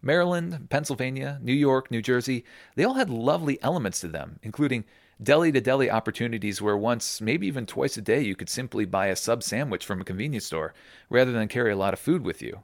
Maryland, 0.01 0.69
Pennsylvania, 0.69 1.39
New 1.41 1.53
York, 1.53 1.91
New 1.91 2.01
Jersey, 2.01 2.45
they 2.75 2.83
all 2.83 2.93
had 2.93 3.09
lovely 3.09 3.61
elements 3.61 3.99
to 4.01 4.07
them, 4.07 4.39
including 4.41 4.85
deli 5.21 5.51
to 5.51 5.59
deli 5.59 5.89
opportunities 5.89 6.61
where 6.61 6.77
once, 6.77 7.19
maybe 7.19 7.47
even 7.47 7.65
twice 7.65 7.97
a 7.97 8.01
day, 8.01 8.21
you 8.21 8.35
could 8.35 8.49
simply 8.49 8.85
buy 8.85 9.07
a 9.07 9.15
sub 9.15 9.43
sandwich 9.43 9.85
from 9.85 9.99
a 9.99 10.05
convenience 10.05 10.45
store 10.45 10.73
rather 11.09 11.31
than 11.31 11.47
carry 11.47 11.71
a 11.71 11.77
lot 11.77 11.93
of 11.93 11.99
food 11.99 12.23
with 12.23 12.41
you. 12.41 12.61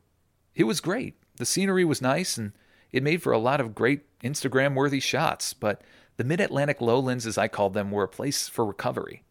It 0.56 0.64
was 0.66 0.80
great. 0.80 1.16
The 1.38 1.46
scenery 1.46 1.84
was 1.84 2.02
nice 2.02 2.38
and 2.38 2.54
it 2.94 3.04
made 3.04 3.22
for 3.22 3.34
a 3.34 3.40
lot 3.40 3.60
of 3.60 3.76
great 3.76 4.02
Instagram 4.22 4.76
worthy 4.76 5.00
shots, 5.00 5.54
but 5.54 5.82
the 6.16 6.24
mid 6.24 6.40
Atlantic 6.40 6.80
lowlands, 6.80 7.26
as 7.26 7.38
I 7.38 7.48
called 7.48 7.74
them, 7.74 7.92
were 7.92 8.04
a 8.04 8.08
place 8.08 8.48
for 8.48 8.66
recovery. 8.66 9.24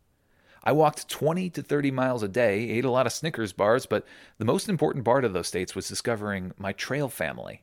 I 0.65 0.73
walked 0.73 1.09
20 1.09 1.51
to 1.51 1.63
30 1.63 1.91
miles 1.91 2.23
a 2.23 2.29
day, 2.29 2.69
ate 2.71 2.85
a 2.85 2.91
lot 2.91 3.07
of 3.07 3.13
Snickers 3.13 3.53
bars, 3.53 3.87
but 3.87 4.07
the 4.39 4.45
most 4.45 4.69
important 4.69 5.05
part 5.05 5.25
of 5.25 5.33
those 5.33 5.49
states 5.49 5.75
was 5.75 5.89
discovering 5.89 6.53
my 6.59 6.73
trail 6.73 7.09
family. 7.09 7.63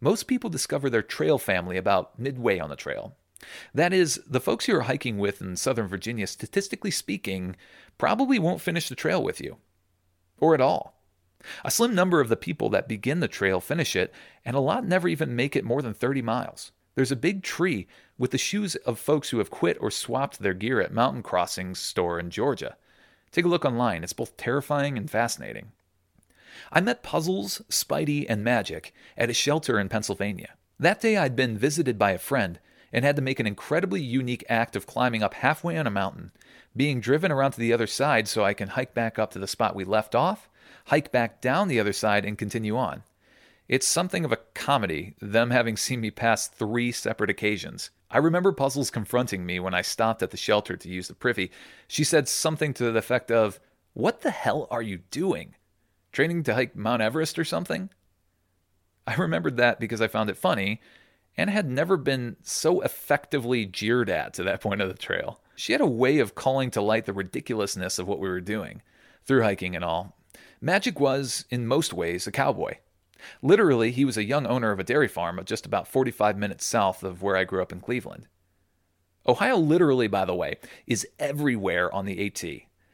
Most 0.00 0.24
people 0.24 0.48
discover 0.48 0.88
their 0.88 1.02
trail 1.02 1.38
family 1.38 1.76
about 1.76 2.18
midway 2.18 2.58
on 2.58 2.70
the 2.70 2.76
trail. 2.76 3.16
That 3.74 3.92
is, 3.92 4.20
the 4.26 4.40
folks 4.40 4.68
you 4.68 4.76
are 4.76 4.82
hiking 4.82 5.18
with 5.18 5.40
in 5.40 5.56
Southern 5.56 5.86
Virginia, 5.86 6.26
statistically 6.26 6.90
speaking, 6.90 7.56
probably 7.98 8.38
won't 8.38 8.60
finish 8.60 8.88
the 8.88 8.94
trail 8.94 9.22
with 9.22 9.40
you. 9.40 9.56
Or 10.38 10.54
at 10.54 10.60
all. 10.60 10.99
A 11.64 11.70
slim 11.70 11.94
number 11.94 12.20
of 12.20 12.28
the 12.28 12.36
people 12.36 12.68
that 12.70 12.88
begin 12.88 13.20
the 13.20 13.28
trail 13.28 13.60
finish 13.60 13.96
it, 13.96 14.12
and 14.44 14.56
a 14.56 14.60
lot 14.60 14.84
never 14.84 15.08
even 15.08 15.36
make 15.36 15.56
it 15.56 15.64
more 15.64 15.82
than 15.82 15.94
30 15.94 16.22
miles. 16.22 16.72
There's 16.94 17.12
a 17.12 17.16
big 17.16 17.42
tree 17.42 17.86
with 18.18 18.30
the 18.30 18.38
shoes 18.38 18.76
of 18.76 18.98
folks 18.98 19.30
who 19.30 19.38
have 19.38 19.50
quit 19.50 19.78
or 19.80 19.90
swapped 19.90 20.40
their 20.40 20.54
gear 20.54 20.80
at 20.80 20.92
Mountain 20.92 21.22
Crossings 21.22 21.78
store 21.78 22.18
in 22.18 22.30
Georgia. 22.30 22.76
Take 23.32 23.44
a 23.44 23.48
look 23.48 23.64
online, 23.64 24.02
it's 24.02 24.12
both 24.12 24.36
terrifying 24.36 24.98
and 24.98 25.10
fascinating. 25.10 25.72
I 26.72 26.80
met 26.80 27.02
Puzzles, 27.02 27.62
Spidey, 27.70 28.26
and 28.28 28.44
Magic 28.44 28.92
at 29.16 29.30
a 29.30 29.34
shelter 29.34 29.80
in 29.80 29.88
Pennsylvania. 29.88 30.54
That 30.78 31.00
day 31.00 31.16
I'd 31.16 31.36
been 31.36 31.56
visited 31.56 31.98
by 31.98 32.10
a 32.10 32.18
friend 32.18 32.58
and 32.92 33.04
had 33.04 33.16
to 33.16 33.22
make 33.22 33.40
an 33.40 33.46
incredibly 33.46 34.02
unique 34.02 34.44
act 34.48 34.76
of 34.76 34.86
climbing 34.86 35.22
up 35.22 35.34
halfway 35.34 35.78
on 35.78 35.86
a 35.86 35.90
mountain, 35.90 36.32
being 36.76 37.00
driven 37.00 37.32
around 37.32 37.52
to 37.52 37.60
the 37.60 37.72
other 37.72 37.86
side 37.86 38.28
so 38.28 38.44
I 38.44 38.52
can 38.52 38.68
hike 38.68 38.94
back 38.94 39.18
up 39.18 39.30
to 39.32 39.38
the 39.38 39.46
spot 39.46 39.74
we 39.74 39.84
left 39.84 40.14
off, 40.14 40.49
hike 40.86 41.12
back 41.12 41.40
down 41.40 41.68
the 41.68 41.80
other 41.80 41.92
side, 41.92 42.24
and 42.24 42.38
continue 42.38 42.76
on. 42.76 43.02
It's 43.68 43.86
something 43.86 44.24
of 44.24 44.32
a 44.32 44.38
comedy, 44.54 45.14
them 45.20 45.50
having 45.50 45.76
seen 45.76 46.00
me 46.00 46.10
pass 46.10 46.48
three 46.48 46.90
separate 46.90 47.30
occasions. 47.30 47.90
I 48.10 48.18
remember 48.18 48.50
Puzzles 48.50 48.90
confronting 48.90 49.46
me 49.46 49.60
when 49.60 49.74
I 49.74 49.82
stopped 49.82 50.22
at 50.22 50.32
the 50.32 50.36
shelter 50.36 50.76
to 50.76 50.88
use 50.88 51.06
the 51.06 51.14
privy. 51.14 51.52
She 51.86 52.02
said 52.02 52.28
something 52.28 52.74
to 52.74 52.90
the 52.90 52.98
effect 52.98 53.30
of, 53.30 53.60
What 53.92 54.22
the 54.22 54.32
hell 54.32 54.66
are 54.70 54.82
you 54.82 54.98
doing? 55.12 55.54
Training 56.10 56.42
to 56.44 56.54
hike 56.54 56.74
Mount 56.74 57.02
Everest 57.02 57.38
or 57.38 57.44
something? 57.44 57.90
I 59.06 59.14
remembered 59.14 59.56
that 59.58 59.78
because 59.78 60.00
I 60.00 60.08
found 60.08 60.30
it 60.30 60.36
funny 60.36 60.80
and 61.36 61.48
had 61.48 61.70
never 61.70 61.96
been 61.96 62.36
so 62.42 62.80
effectively 62.80 63.64
jeered 63.64 64.10
at 64.10 64.34
to 64.34 64.42
that 64.42 64.60
point 64.60 64.80
of 64.80 64.88
the 64.88 64.94
trail. 64.94 65.40
She 65.54 65.72
had 65.72 65.80
a 65.80 65.86
way 65.86 66.18
of 66.18 66.34
calling 66.34 66.70
to 66.72 66.82
light 66.82 67.06
the 67.06 67.12
ridiculousness 67.12 67.98
of 67.98 68.08
what 68.08 68.18
we 68.18 68.28
were 68.28 68.40
doing, 68.40 68.82
through 69.24 69.42
hiking 69.42 69.76
and 69.76 69.84
all. 69.84 70.16
Magic 70.60 71.00
was, 71.00 71.46
in 71.50 71.66
most 71.66 71.94
ways, 71.94 72.26
a 72.26 72.32
cowboy. 72.32 72.74
Literally, 73.42 73.90
he 73.92 74.04
was 74.04 74.18
a 74.18 74.24
young 74.24 74.46
owner 74.46 74.72
of 74.72 74.78
a 74.78 74.84
dairy 74.84 75.08
farm 75.08 75.40
just 75.44 75.64
about 75.64 75.88
45 75.88 76.36
minutes 76.36 76.66
south 76.66 77.02
of 77.02 77.22
where 77.22 77.36
I 77.36 77.44
grew 77.44 77.62
up 77.62 77.72
in 77.72 77.80
Cleveland. 77.80 78.26
Ohio, 79.26 79.56
literally, 79.56 80.06
by 80.06 80.24
the 80.24 80.34
way, 80.34 80.56
is 80.86 81.06
everywhere 81.18 81.92
on 81.94 82.04
the 82.04 82.26
AT. 82.26 82.44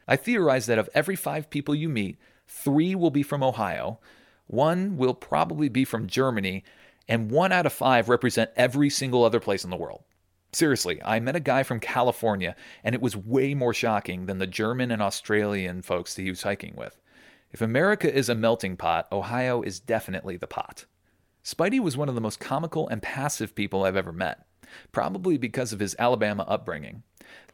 I 0.07 0.17
theorize 0.17 0.67
that 0.67 0.79
of 0.79 0.89
every 0.95 1.17
five 1.17 1.51
people 1.51 1.75
you 1.75 1.89
meet, 1.89 2.17
three 2.47 2.95
will 2.95 3.11
be 3.11 3.23
from 3.23 3.43
Ohio, 3.43 3.99
one 4.47 4.97
will 4.97 5.15
probably 5.15 5.69
be 5.69 5.85
from 5.85 6.07
Germany, 6.07 6.63
and 7.09 7.31
one 7.31 7.51
out 7.51 7.67
of 7.67 7.73
five 7.73 8.09
represent 8.09 8.51
every 8.57 8.91
single 8.91 9.25
other 9.25 9.41
place 9.41 9.65
in 9.65 9.71
the 9.71 9.77
world. 9.77 10.05
Seriously, 10.53 11.03
I 11.05 11.19
met 11.19 11.37
a 11.37 11.41
guy 11.41 11.65
from 11.65 11.81
California, 11.81 12.55
and 12.85 12.95
it 12.95 13.03
was 13.03 13.17
way 13.17 13.55
more 13.55 13.75
shocking 13.75 14.27
than 14.27 14.39
the 14.39 14.47
German 14.47 14.93
and 14.93 15.03
Australian 15.03 15.83
folks 15.83 16.15
that 16.15 16.23
he 16.23 16.31
was 16.31 16.43
hiking 16.43 16.75
with. 16.77 16.97
If 17.57 17.63
America 17.63 18.15
is 18.15 18.29
a 18.29 18.35
melting 18.35 18.77
pot, 18.77 19.09
Ohio 19.11 19.63
is 19.63 19.81
definitely 19.81 20.37
the 20.37 20.47
pot. 20.47 20.85
Spidey 21.43 21.81
was 21.81 21.97
one 21.97 22.11
of 22.11 22.15
the 22.15 22.21
most 22.21 22.39
comical 22.39 22.87
and 22.87 23.01
passive 23.01 23.55
people 23.55 23.83
I've 23.83 23.97
ever 23.97 24.13
met, 24.13 24.45
probably 24.93 25.39
because 25.39 25.73
of 25.73 25.81
his 25.81 25.97
Alabama 25.99 26.45
upbringing. 26.47 27.03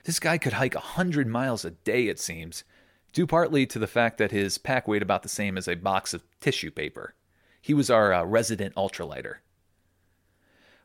This 0.03 0.19
guy 0.19 0.39
could 0.39 0.55
hike 0.55 0.75
a 0.75 0.79
100 0.79 1.29
miles 1.29 1.65
a 1.65 1.71
day, 1.71 2.09
it 2.09 2.19
seems, 2.19 2.65
due 3.13 3.29
partly 3.29 3.65
to 3.67 3.79
the 3.79 3.87
fact 3.87 4.19
that 4.19 4.33
his 4.33 4.59
pack 4.59 4.89
weighed 4.89 5.03
about 5.03 5.23
the 5.23 5.29
same 5.29 5.57
as 5.57 5.69
a 5.69 5.77
box 5.77 6.13
of 6.13 6.25
tissue 6.41 6.73
paper. 6.73 7.15
He 7.61 7.73
was 7.73 7.89
our 7.89 8.13
uh, 8.13 8.25
resident 8.25 8.75
ultralighter. 8.75 9.37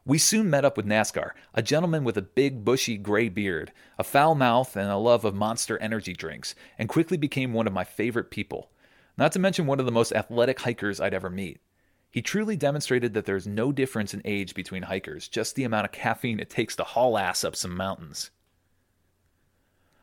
We 0.06 0.20
soon 0.20 0.48
met 0.48 0.64
up 0.64 0.78
with 0.78 0.86
NASCAR, 0.86 1.32
a 1.56 1.64
gentleman 1.64 2.04
with 2.04 2.20
a 2.20 2.22
big, 2.22 2.64
bushy 2.64 2.98
gray 2.98 3.30
beard, 3.30 3.72
a 3.98 4.04
foul 4.04 4.36
mouth, 4.36 4.76
and 4.76 4.92
a 4.92 4.98
love 4.98 5.26
of 5.26 5.34
monster 5.34 5.80
energy 5.80 6.14
drinks, 6.14 6.54
and 6.78 6.88
quickly 6.88 7.18
became 7.18 7.52
one 7.52 7.66
of 7.66 7.74
my 7.74 7.84
favorite 7.84 8.30
people 8.30 8.70
not 9.18 9.32
to 9.32 9.40
mention 9.40 9.66
one 9.66 9.80
of 9.80 9.86
the 9.86 9.92
most 9.92 10.14
athletic 10.14 10.60
hikers 10.62 11.00
I'd 11.00 11.14
ever 11.14 11.30
meet. 11.30 11.60
He 12.10 12.22
truly 12.22 12.56
demonstrated 12.56 13.14
that 13.14 13.26
there's 13.26 13.48
no 13.48 13.72
difference 13.72 14.14
in 14.14 14.22
age 14.24 14.54
between 14.54 14.84
hikers, 14.84 15.28
just 15.28 15.56
the 15.56 15.64
amount 15.64 15.86
of 15.86 15.92
caffeine 15.92 16.40
it 16.40 16.50
takes 16.50 16.76
to 16.78 16.84
haul 16.84 17.18
ass 17.18 17.44
up 17.44 17.56
some 17.56 17.76
mountains. 17.76 18.32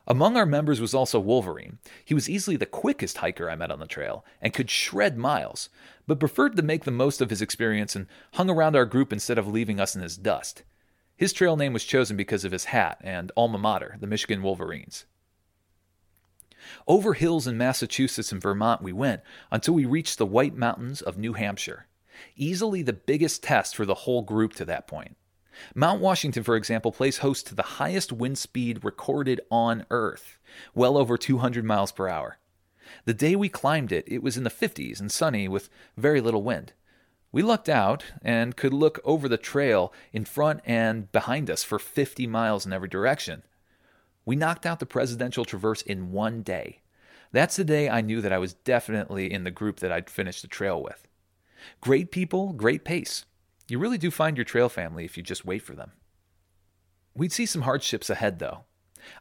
Among 0.06 0.36
our 0.36 0.44
members 0.44 0.82
was 0.82 0.92
also 0.92 1.18
Wolverine. 1.18 1.78
He 2.04 2.12
was 2.12 2.28
easily 2.28 2.56
the 2.56 2.66
quickest 2.66 3.18
hiker 3.18 3.48
I 3.48 3.56
met 3.56 3.70
on 3.70 3.78
the 3.78 3.86
trail 3.86 4.22
and 4.42 4.52
could 4.52 4.68
shred 4.68 5.16
miles, 5.16 5.70
but 6.06 6.20
preferred 6.20 6.56
to 6.56 6.62
make 6.62 6.84
the 6.84 6.90
most 6.90 7.22
of 7.22 7.30
his 7.30 7.40
experience 7.40 7.96
and 7.96 8.06
hung 8.34 8.50
around 8.50 8.76
our 8.76 8.84
group 8.84 9.14
instead 9.14 9.38
of 9.38 9.48
leaving 9.48 9.80
us 9.80 9.96
in 9.96 10.02
his 10.02 10.18
dust. 10.18 10.62
His 11.16 11.32
trail 11.32 11.56
name 11.56 11.72
was 11.72 11.84
chosen 11.84 12.18
because 12.18 12.44
of 12.44 12.52
his 12.52 12.66
hat 12.66 12.98
and 13.00 13.32
alma 13.34 13.56
mater, 13.56 13.96
the 13.98 14.06
Michigan 14.06 14.42
Wolverines. 14.42 15.06
Over 16.86 17.14
hills 17.14 17.46
in 17.46 17.58
Massachusetts 17.58 18.32
and 18.32 18.40
Vermont 18.40 18.82
we 18.82 18.92
went 18.92 19.22
until 19.50 19.74
we 19.74 19.84
reached 19.84 20.18
the 20.18 20.26
White 20.26 20.56
Mountains 20.56 21.02
of 21.02 21.18
New 21.18 21.34
Hampshire. 21.34 21.86
Easily 22.36 22.82
the 22.82 22.92
biggest 22.92 23.42
test 23.42 23.74
for 23.74 23.84
the 23.84 23.94
whole 23.94 24.22
group 24.22 24.54
to 24.54 24.64
that 24.64 24.86
point. 24.86 25.16
Mount 25.74 26.00
Washington, 26.00 26.42
for 26.42 26.56
example, 26.56 26.92
plays 26.92 27.18
host 27.18 27.46
to 27.46 27.54
the 27.54 27.62
highest 27.62 28.12
wind 28.12 28.38
speed 28.38 28.84
recorded 28.84 29.40
on 29.50 29.86
Earth, 29.90 30.38
well 30.74 30.96
over 30.96 31.16
200 31.16 31.64
miles 31.64 31.92
per 31.92 32.08
hour. 32.08 32.38
The 33.04 33.14
day 33.14 33.34
we 33.36 33.48
climbed 33.48 33.92
it, 33.92 34.04
it 34.06 34.22
was 34.22 34.36
in 34.36 34.44
the 34.44 34.50
50s 34.50 35.00
and 35.00 35.10
sunny 35.10 35.48
with 35.48 35.70
very 35.96 36.20
little 36.20 36.42
wind. 36.42 36.72
We 37.32 37.42
lucked 37.42 37.68
out 37.68 38.04
and 38.22 38.56
could 38.56 38.72
look 38.72 39.00
over 39.04 39.28
the 39.28 39.36
trail 39.36 39.92
in 40.12 40.24
front 40.24 40.60
and 40.64 41.10
behind 41.10 41.50
us 41.50 41.64
for 41.64 41.78
50 41.78 42.26
miles 42.26 42.64
in 42.64 42.72
every 42.72 42.88
direction. 42.88 43.42
We 44.24 44.36
knocked 44.36 44.66
out 44.66 44.80
the 44.80 44.86
presidential 44.86 45.44
traverse 45.44 45.82
in 45.82 46.12
one 46.12 46.42
day. 46.42 46.80
That's 47.32 47.56
the 47.56 47.64
day 47.64 47.88
I 47.88 48.00
knew 48.00 48.20
that 48.20 48.32
I 48.32 48.38
was 48.38 48.54
definitely 48.54 49.32
in 49.32 49.44
the 49.44 49.50
group 49.50 49.80
that 49.80 49.92
I'd 49.92 50.08
finish 50.08 50.40
the 50.40 50.48
trail 50.48 50.82
with. 50.82 51.06
Great 51.80 52.10
people, 52.10 52.52
great 52.52 52.84
pace. 52.84 53.24
You 53.68 53.78
really 53.78 53.98
do 53.98 54.10
find 54.10 54.36
your 54.36 54.44
trail 54.44 54.68
family 54.68 55.04
if 55.04 55.16
you 55.16 55.22
just 55.22 55.44
wait 55.44 55.62
for 55.62 55.74
them. 55.74 55.92
We'd 57.14 57.32
see 57.32 57.46
some 57.46 57.62
hardships 57.62 58.10
ahead, 58.10 58.38
though. 58.38 58.64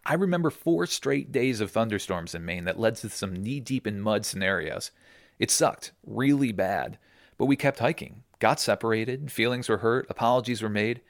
I 0.05 0.13
remember 0.13 0.49
four 0.49 0.85
straight 0.85 1.31
days 1.31 1.59
of 1.59 1.71
thunderstorms 1.71 2.33
in 2.33 2.45
Maine 2.45 2.65
that 2.65 2.79
led 2.79 2.95
to 2.97 3.09
some 3.09 3.33
knee 3.33 3.59
deep 3.59 3.85
in 3.85 4.01
mud 4.01 4.25
scenarios. 4.25 4.91
It 5.39 5.51
sucked, 5.51 5.91
really 6.05 6.51
bad, 6.51 6.97
but 7.37 7.45
we 7.45 7.55
kept 7.55 7.79
hiking, 7.79 8.23
got 8.39 8.59
separated, 8.59 9.31
feelings 9.31 9.69
were 9.69 9.79
hurt, 9.79 10.05
apologies 10.09 10.61
were 10.61 10.69
made, 10.69 11.01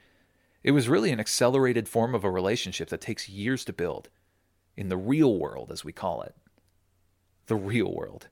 it 0.64 0.72
was 0.72 0.88
really 0.88 1.12
an 1.12 1.20
accelerated 1.20 1.88
form 1.88 2.14
of 2.14 2.24
a 2.24 2.30
relationship 2.30 2.88
that 2.88 3.02
takes 3.02 3.28
years 3.28 3.64
to 3.66 3.72
build. 3.72 4.08
In 4.76 4.88
the 4.88 4.96
real 4.96 5.38
world, 5.38 5.70
as 5.70 5.84
we 5.84 5.92
call 5.92 6.22
it. 6.22 6.34
The 7.46 7.54
real 7.54 7.94
world. 7.94 8.28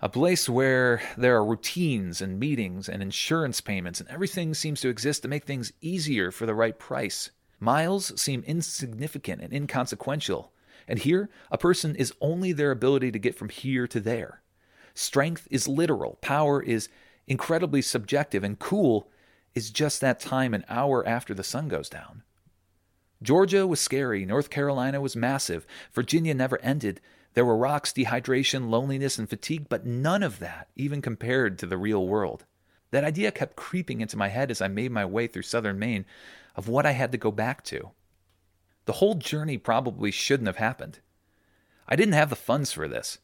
A 0.00 0.08
place 0.08 0.48
where 0.48 1.02
there 1.18 1.36
are 1.36 1.44
routines 1.44 2.22
and 2.22 2.40
meetings 2.40 2.88
and 2.88 3.02
insurance 3.02 3.60
payments, 3.60 4.00
and 4.00 4.08
everything 4.08 4.54
seems 4.54 4.80
to 4.80 4.88
exist 4.88 5.22
to 5.22 5.28
make 5.28 5.44
things 5.44 5.72
easier 5.82 6.30
for 6.30 6.46
the 6.46 6.54
right 6.54 6.78
price. 6.78 7.30
Miles 7.60 8.18
seem 8.18 8.42
insignificant 8.46 9.42
and 9.42 9.52
inconsequential, 9.52 10.52
and 10.88 10.98
here, 10.98 11.28
a 11.50 11.58
person 11.58 11.94
is 11.94 12.14
only 12.22 12.52
their 12.52 12.70
ability 12.70 13.12
to 13.12 13.18
get 13.18 13.36
from 13.36 13.50
here 13.50 13.86
to 13.86 14.00
there. 14.00 14.40
Strength 14.94 15.46
is 15.50 15.68
literal, 15.68 16.16
power 16.22 16.62
is 16.62 16.88
incredibly 17.26 17.82
subjective, 17.82 18.42
and 18.42 18.58
cool 18.58 19.10
is 19.54 19.70
just 19.70 20.00
that 20.00 20.20
time 20.20 20.54
an 20.54 20.64
hour 20.68 21.06
after 21.06 21.34
the 21.34 21.44
sun 21.44 21.68
goes 21.68 21.88
down. 21.88 22.22
Georgia 23.22 23.66
was 23.66 23.80
scary, 23.80 24.24
North 24.24 24.48
Carolina 24.48 25.00
was 25.00 25.14
massive, 25.14 25.66
Virginia 25.92 26.32
never 26.34 26.58
ended. 26.62 27.00
There 27.34 27.44
were 27.44 27.56
rocks, 27.56 27.92
dehydration, 27.92 28.70
loneliness, 28.70 29.18
and 29.18 29.28
fatigue, 29.28 29.66
but 29.68 29.86
none 29.86 30.22
of 30.22 30.38
that 30.38 30.68
even 30.74 31.02
compared 31.02 31.58
to 31.58 31.66
the 31.66 31.76
real 31.76 32.06
world. 32.06 32.44
That 32.90 33.04
idea 33.04 33.30
kept 33.30 33.56
creeping 33.56 34.00
into 34.00 34.16
my 34.16 34.28
head 34.28 34.50
as 34.50 34.60
I 34.60 34.68
made 34.68 34.90
my 34.90 35.04
way 35.04 35.26
through 35.26 35.42
southern 35.42 35.78
Maine 35.78 36.06
of 36.56 36.66
what 36.66 36.86
I 36.86 36.92
had 36.92 37.12
to 37.12 37.18
go 37.18 37.30
back 37.30 37.62
to. 37.64 37.90
The 38.86 38.94
whole 38.94 39.14
journey 39.14 39.58
probably 39.58 40.10
shouldn't 40.10 40.48
have 40.48 40.56
happened. 40.56 40.98
I 41.86 41.96
didn't 41.96 42.14
have 42.14 42.30
the 42.30 42.36
funds 42.36 42.72
for 42.72 42.88
this. 42.88 43.18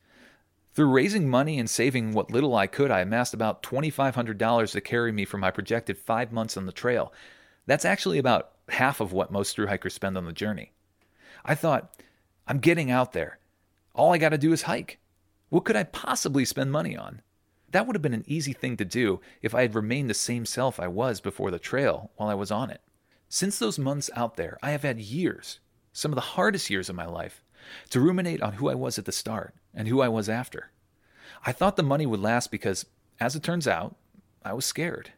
Through 0.77 0.91
raising 0.91 1.27
money 1.27 1.59
and 1.59 1.71
saving 1.71 2.12
what 2.12 2.31
little 2.31 2.55
I 2.55 2.67
could, 2.67 2.91
I 2.91 3.01
amassed 3.01 3.33
about 3.33 3.62
$2,500 3.62 4.73
to 4.73 4.81
carry 4.83 5.11
me 5.11 5.25
for 5.25 5.39
my 5.39 5.51
projected 5.51 5.97
five 5.97 6.33
months 6.33 6.55
on 6.55 6.67
the 6.67 6.71
trail. 6.73 7.15
That's 7.65 7.87
actually 7.87 8.19
about 8.19 8.51
half 8.69 9.01
of 9.01 9.11
what 9.11 9.33
most 9.33 9.57
through 9.57 9.69
hikers 9.69 9.95
spend 9.95 10.19
on 10.19 10.27
the 10.27 10.35
journey. 10.35 10.73
I 11.47 11.55
thought, 11.55 11.99
I'm 12.47 12.59
getting 12.59 12.91
out 12.91 13.15
there. 13.15 13.39
All 13.95 14.12
I 14.12 14.19
got 14.19 14.29
to 14.29 14.39
do 14.39 14.53
is 14.53 14.62
hike. 14.62 14.99
What 15.49 15.65
could 15.65 15.77
I 15.77 15.85
possibly 15.85 16.45
spend 16.45 16.71
money 16.73 16.95
on? 16.95 17.23
That 17.71 17.87
would 17.87 17.97
have 17.97 18.03
been 18.03 18.12
an 18.12 18.25
easy 18.27 18.53
thing 18.53 18.77
to 18.77 18.85
do 18.85 19.23
if 19.41 19.55
I 19.55 19.62
had 19.62 19.75
remained 19.75 20.11
the 20.11 20.15
same 20.15 20.45
self 20.45 20.79
I 20.79 20.89
was 20.89 21.23
before 21.23 21.51
the 21.51 21.59
trail 21.59 22.11
while 22.17 22.29
I 22.29 22.35
was 22.35 22.51
on 22.51 22.69
it. 22.69 22.83
Since 23.31 23.59
those 23.59 23.79
months 23.79 24.11
out 24.15 24.37
there, 24.37 24.59
I 24.62 24.73
have 24.73 24.83
had 24.83 25.01
years, 25.01 25.59
some 25.95 26.12
of 26.12 26.17
the 26.17 26.21
hardest 26.21 26.69
years 26.69 26.91
of 26.91 26.97
my 26.97 27.07
life, 27.07 27.43
to 27.89 28.01
ruminate 28.01 28.43
on 28.43 28.53
who 28.55 28.69
I 28.69 28.75
was 28.75 28.99
at 28.99 29.07
the 29.07 29.12
start 29.12 29.55
and 29.77 29.87
who 29.87 30.01
I 30.01 30.09
was 30.09 30.29
after. 30.29 30.71
I 31.45 31.53
thought 31.53 31.77
the 31.77 31.83
money 31.83 32.07
would 32.07 32.21
last 32.21 32.51
because, 32.51 32.87
as 33.21 33.37
it 33.37 33.43
turns 33.43 33.69
out, 33.69 33.95
I 34.45 34.55
was 34.55 34.65
scared. 34.65 35.12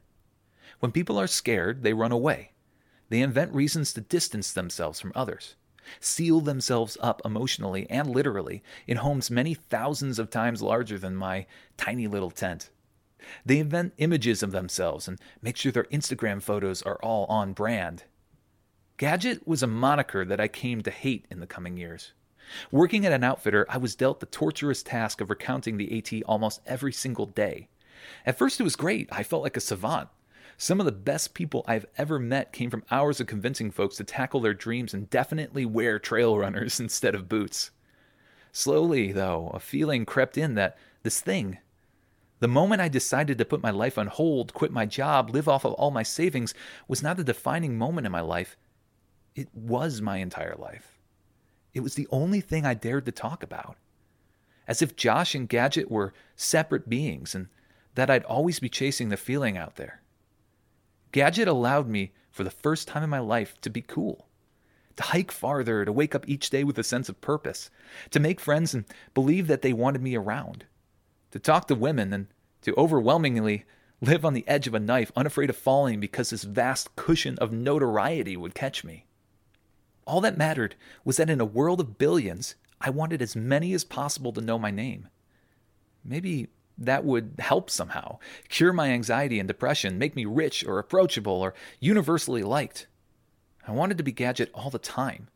When 0.80 0.92
people 0.92 1.18
are 1.18 1.26
scared, 1.26 1.82
they 1.82 1.92
run 1.92 2.12
away. 2.12 2.52
They 3.08 3.20
invent 3.20 3.54
reasons 3.54 3.92
to 3.94 4.00
distance 4.00 4.52
themselves 4.52 5.00
from 5.00 5.12
others, 5.14 5.54
seal 6.00 6.40
themselves 6.40 6.98
up 7.00 7.22
emotionally 7.24 7.88
and 7.88 8.10
literally 8.10 8.62
in 8.86 8.98
homes 8.98 9.30
many 9.30 9.54
thousands 9.54 10.18
of 10.18 10.28
times 10.28 10.60
larger 10.60 10.98
than 10.98 11.16
my 11.16 11.46
tiny 11.76 12.06
little 12.06 12.30
tent. 12.30 12.70
They 13.44 13.58
invent 13.58 13.94
images 13.98 14.42
of 14.42 14.52
themselves 14.52 15.08
and 15.08 15.18
make 15.40 15.56
sure 15.56 15.72
their 15.72 15.84
Instagram 15.84 16.42
photos 16.42 16.82
are 16.82 16.98
all 17.02 17.24
on 17.26 17.52
brand. 17.52 18.04
Gadget 18.96 19.46
was 19.46 19.62
a 19.62 19.66
moniker 19.66 20.24
that 20.24 20.40
I 20.40 20.48
came 20.48 20.82
to 20.82 20.90
hate 20.90 21.26
in 21.30 21.40
the 21.40 21.46
coming 21.46 21.76
years. 21.76 22.12
Working 22.70 23.06
at 23.06 23.12
an 23.12 23.24
outfitter, 23.24 23.66
I 23.68 23.78
was 23.78 23.94
dealt 23.94 24.20
the 24.20 24.26
torturous 24.26 24.82
task 24.82 25.20
of 25.20 25.30
recounting 25.30 25.76
the 25.76 25.98
AT 25.98 26.22
almost 26.24 26.60
every 26.66 26.92
single 26.92 27.26
day. 27.26 27.68
At 28.24 28.38
first, 28.38 28.60
it 28.60 28.64
was 28.64 28.76
great. 28.76 29.08
I 29.10 29.22
felt 29.22 29.42
like 29.42 29.56
a 29.56 29.60
savant. 29.60 30.08
Some 30.56 30.80
of 30.80 30.86
the 30.86 30.92
best 30.92 31.34
people 31.34 31.64
I've 31.68 31.86
ever 31.96 32.18
met 32.18 32.52
came 32.52 32.68
from 32.68 32.84
hours 32.90 33.20
of 33.20 33.26
convincing 33.28 33.70
folks 33.70 33.96
to 33.96 34.04
tackle 34.04 34.40
their 34.40 34.54
dreams 34.54 34.92
and 34.92 35.08
definitely 35.08 35.64
wear 35.64 35.98
trail 35.98 36.36
runners 36.36 36.80
instead 36.80 37.14
of 37.14 37.28
boots. 37.28 37.70
Slowly, 38.50 39.12
though, 39.12 39.50
a 39.54 39.60
feeling 39.60 40.04
crept 40.04 40.36
in 40.36 40.54
that 40.54 40.76
this 41.04 41.20
thing, 41.20 41.58
the 42.40 42.48
moment 42.48 42.80
I 42.80 42.88
decided 42.88 43.38
to 43.38 43.44
put 43.44 43.62
my 43.62 43.70
life 43.70 43.98
on 43.98 44.06
hold, 44.08 44.54
quit 44.54 44.72
my 44.72 44.86
job, 44.86 45.30
live 45.30 45.48
off 45.48 45.64
of 45.64 45.74
all 45.74 45.90
my 45.90 46.02
savings, 46.02 46.54
was 46.86 47.02
not 47.02 47.18
a 47.18 47.24
defining 47.24 47.78
moment 47.78 48.06
in 48.06 48.12
my 48.12 48.20
life. 48.20 48.56
It 49.34 49.48
was 49.54 50.00
my 50.00 50.18
entire 50.18 50.56
life. 50.56 50.97
It 51.74 51.80
was 51.80 51.94
the 51.94 52.08
only 52.10 52.40
thing 52.40 52.64
I 52.64 52.74
dared 52.74 53.06
to 53.06 53.12
talk 53.12 53.42
about. 53.42 53.76
As 54.66 54.82
if 54.82 54.96
Josh 54.96 55.34
and 55.34 55.48
Gadget 55.48 55.90
were 55.90 56.12
separate 56.36 56.88
beings 56.88 57.34
and 57.34 57.48
that 57.94 58.10
I'd 58.10 58.24
always 58.24 58.60
be 58.60 58.68
chasing 58.68 59.08
the 59.08 59.16
feeling 59.16 59.56
out 59.56 59.76
there. 59.76 60.02
Gadget 61.10 61.48
allowed 61.48 61.88
me, 61.88 62.12
for 62.30 62.44
the 62.44 62.50
first 62.50 62.86
time 62.86 63.02
in 63.02 63.10
my 63.10 63.18
life, 63.18 63.60
to 63.62 63.70
be 63.70 63.80
cool, 63.80 64.28
to 64.96 65.02
hike 65.02 65.32
farther, 65.32 65.84
to 65.84 65.92
wake 65.92 66.14
up 66.14 66.28
each 66.28 66.50
day 66.50 66.62
with 66.62 66.78
a 66.78 66.84
sense 66.84 67.08
of 67.08 67.20
purpose, 67.20 67.70
to 68.10 68.20
make 68.20 68.38
friends 68.38 68.74
and 68.74 68.84
believe 69.14 69.46
that 69.46 69.62
they 69.62 69.72
wanted 69.72 70.02
me 70.02 70.14
around, 70.14 70.66
to 71.30 71.38
talk 71.38 71.66
to 71.68 71.74
women 71.74 72.12
and 72.12 72.26
to 72.62 72.74
overwhelmingly 72.76 73.64
live 74.00 74.24
on 74.24 74.34
the 74.34 74.46
edge 74.46 74.66
of 74.66 74.74
a 74.74 74.80
knife, 74.80 75.10
unafraid 75.16 75.50
of 75.50 75.56
falling 75.56 75.98
because 75.98 76.30
this 76.30 76.44
vast 76.44 76.94
cushion 76.94 77.36
of 77.38 77.52
notoriety 77.52 78.36
would 78.36 78.54
catch 78.54 78.84
me. 78.84 79.06
All 80.08 80.22
that 80.22 80.38
mattered 80.38 80.74
was 81.04 81.18
that 81.18 81.28
in 81.28 81.38
a 81.38 81.44
world 81.44 81.80
of 81.80 81.98
billions, 81.98 82.54
I 82.80 82.88
wanted 82.88 83.20
as 83.20 83.36
many 83.36 83.74
as 83.74 83.84
possible 83.84 84.32
to 84.32 84.40
know 84.40 84.58
my 84.58 84.70
name. 84.70 85.08
Maybe 86.02 86.48
that 86.78 87.04
would 87.04 87.34
help 87.38 87.68
somehow, 87.68 88.18
cure 88.48 88.72
my 88.72 88.88
anxiety 88.88 89.38
and 89.38 89.46
depression, 89.46 89.98
make 89.98 90.16
me 90.16 90.24
rich 90.24 90.64
or 90.64 90.78
approachable 90.78 91.34
or 91.34 91.52
universally 91.78 92.42
liked. 92.42 92.86
I 93.66 93.72
wanted 93.72 93.98
to 93.98 94.02
be 94.02 94.12
Gadget 94.12 94.50
all 94.54 94.70
the 94.70 94.78
time. 94.78 95.28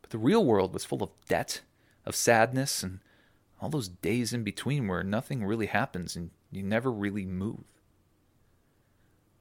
But 0.00 0.08
the 0.08 0.18
real 0.18 0.46
world 0.46 0.72
was 0.72 0.86
full 0.86 1.02
of 1.02 1.10
debt, 1.28 1.60
of 2.06 2.16
sadness, 2.16 2.82
and 2.82 3.00
all 3.60 3.68
those 3.68 3.88
days 3.88 4.32
in 4.32 4.44
between 4.44 4.88
where 4.88 5.04
nothing 5.04 5.44
really 5.44 5.66
happens 5.66 6.16
and 6.16 6.30
you 6.50 6.62
never 6.62 6.90
really 6.90 7.26
move. 7.26 7.64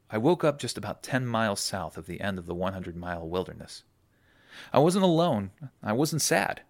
I 0.10 0.18
woke 0.18 0.44
up 0.44 0.60
just 0.60 0.78
about 0.78 1.02
10 1.02 1.26
miles 1.26 1.62
south 1.62 1.98
of 1.98 2.08
the 2.08 2.20
end 2.20 2.38
of 2.38 2.46
the 2.46 2.56
100 2.56 2.98
mile 2.98 3.26
wilderness. 3.26 3.84
I 4.74 4.80
wasn't 4.80 5.04
alone. 5.06 5.52
I 5.84 5.94
wasn't 5.94 6.22
sad. 6.22 6.62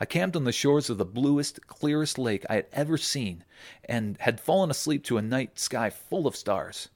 I 0.00 0.04
camped 0.04 0.36
on 0.36 0.44
the 0.44 0.52
shores 0.52 0.88
of 0.88 0.98
the 0.98 1.04
bluest, 1.04 1.66
clearest 1.66 2.18
lake 2.18 2.46
I 2.48 2.54
had 2.54 2.66
ever 2.72 2.96
seen 2.96 3.44
and 3.84 4.16
had 4.20 4.40
fallen 4.40 4.70
asleep 4.70 5.02
to 5.04 5.18
a 5.18 5.22
night 5.22 5.58
sky 5.58 5.90
full 5.90 6.26
of 6.26 6.36
stars. 6.36 6.88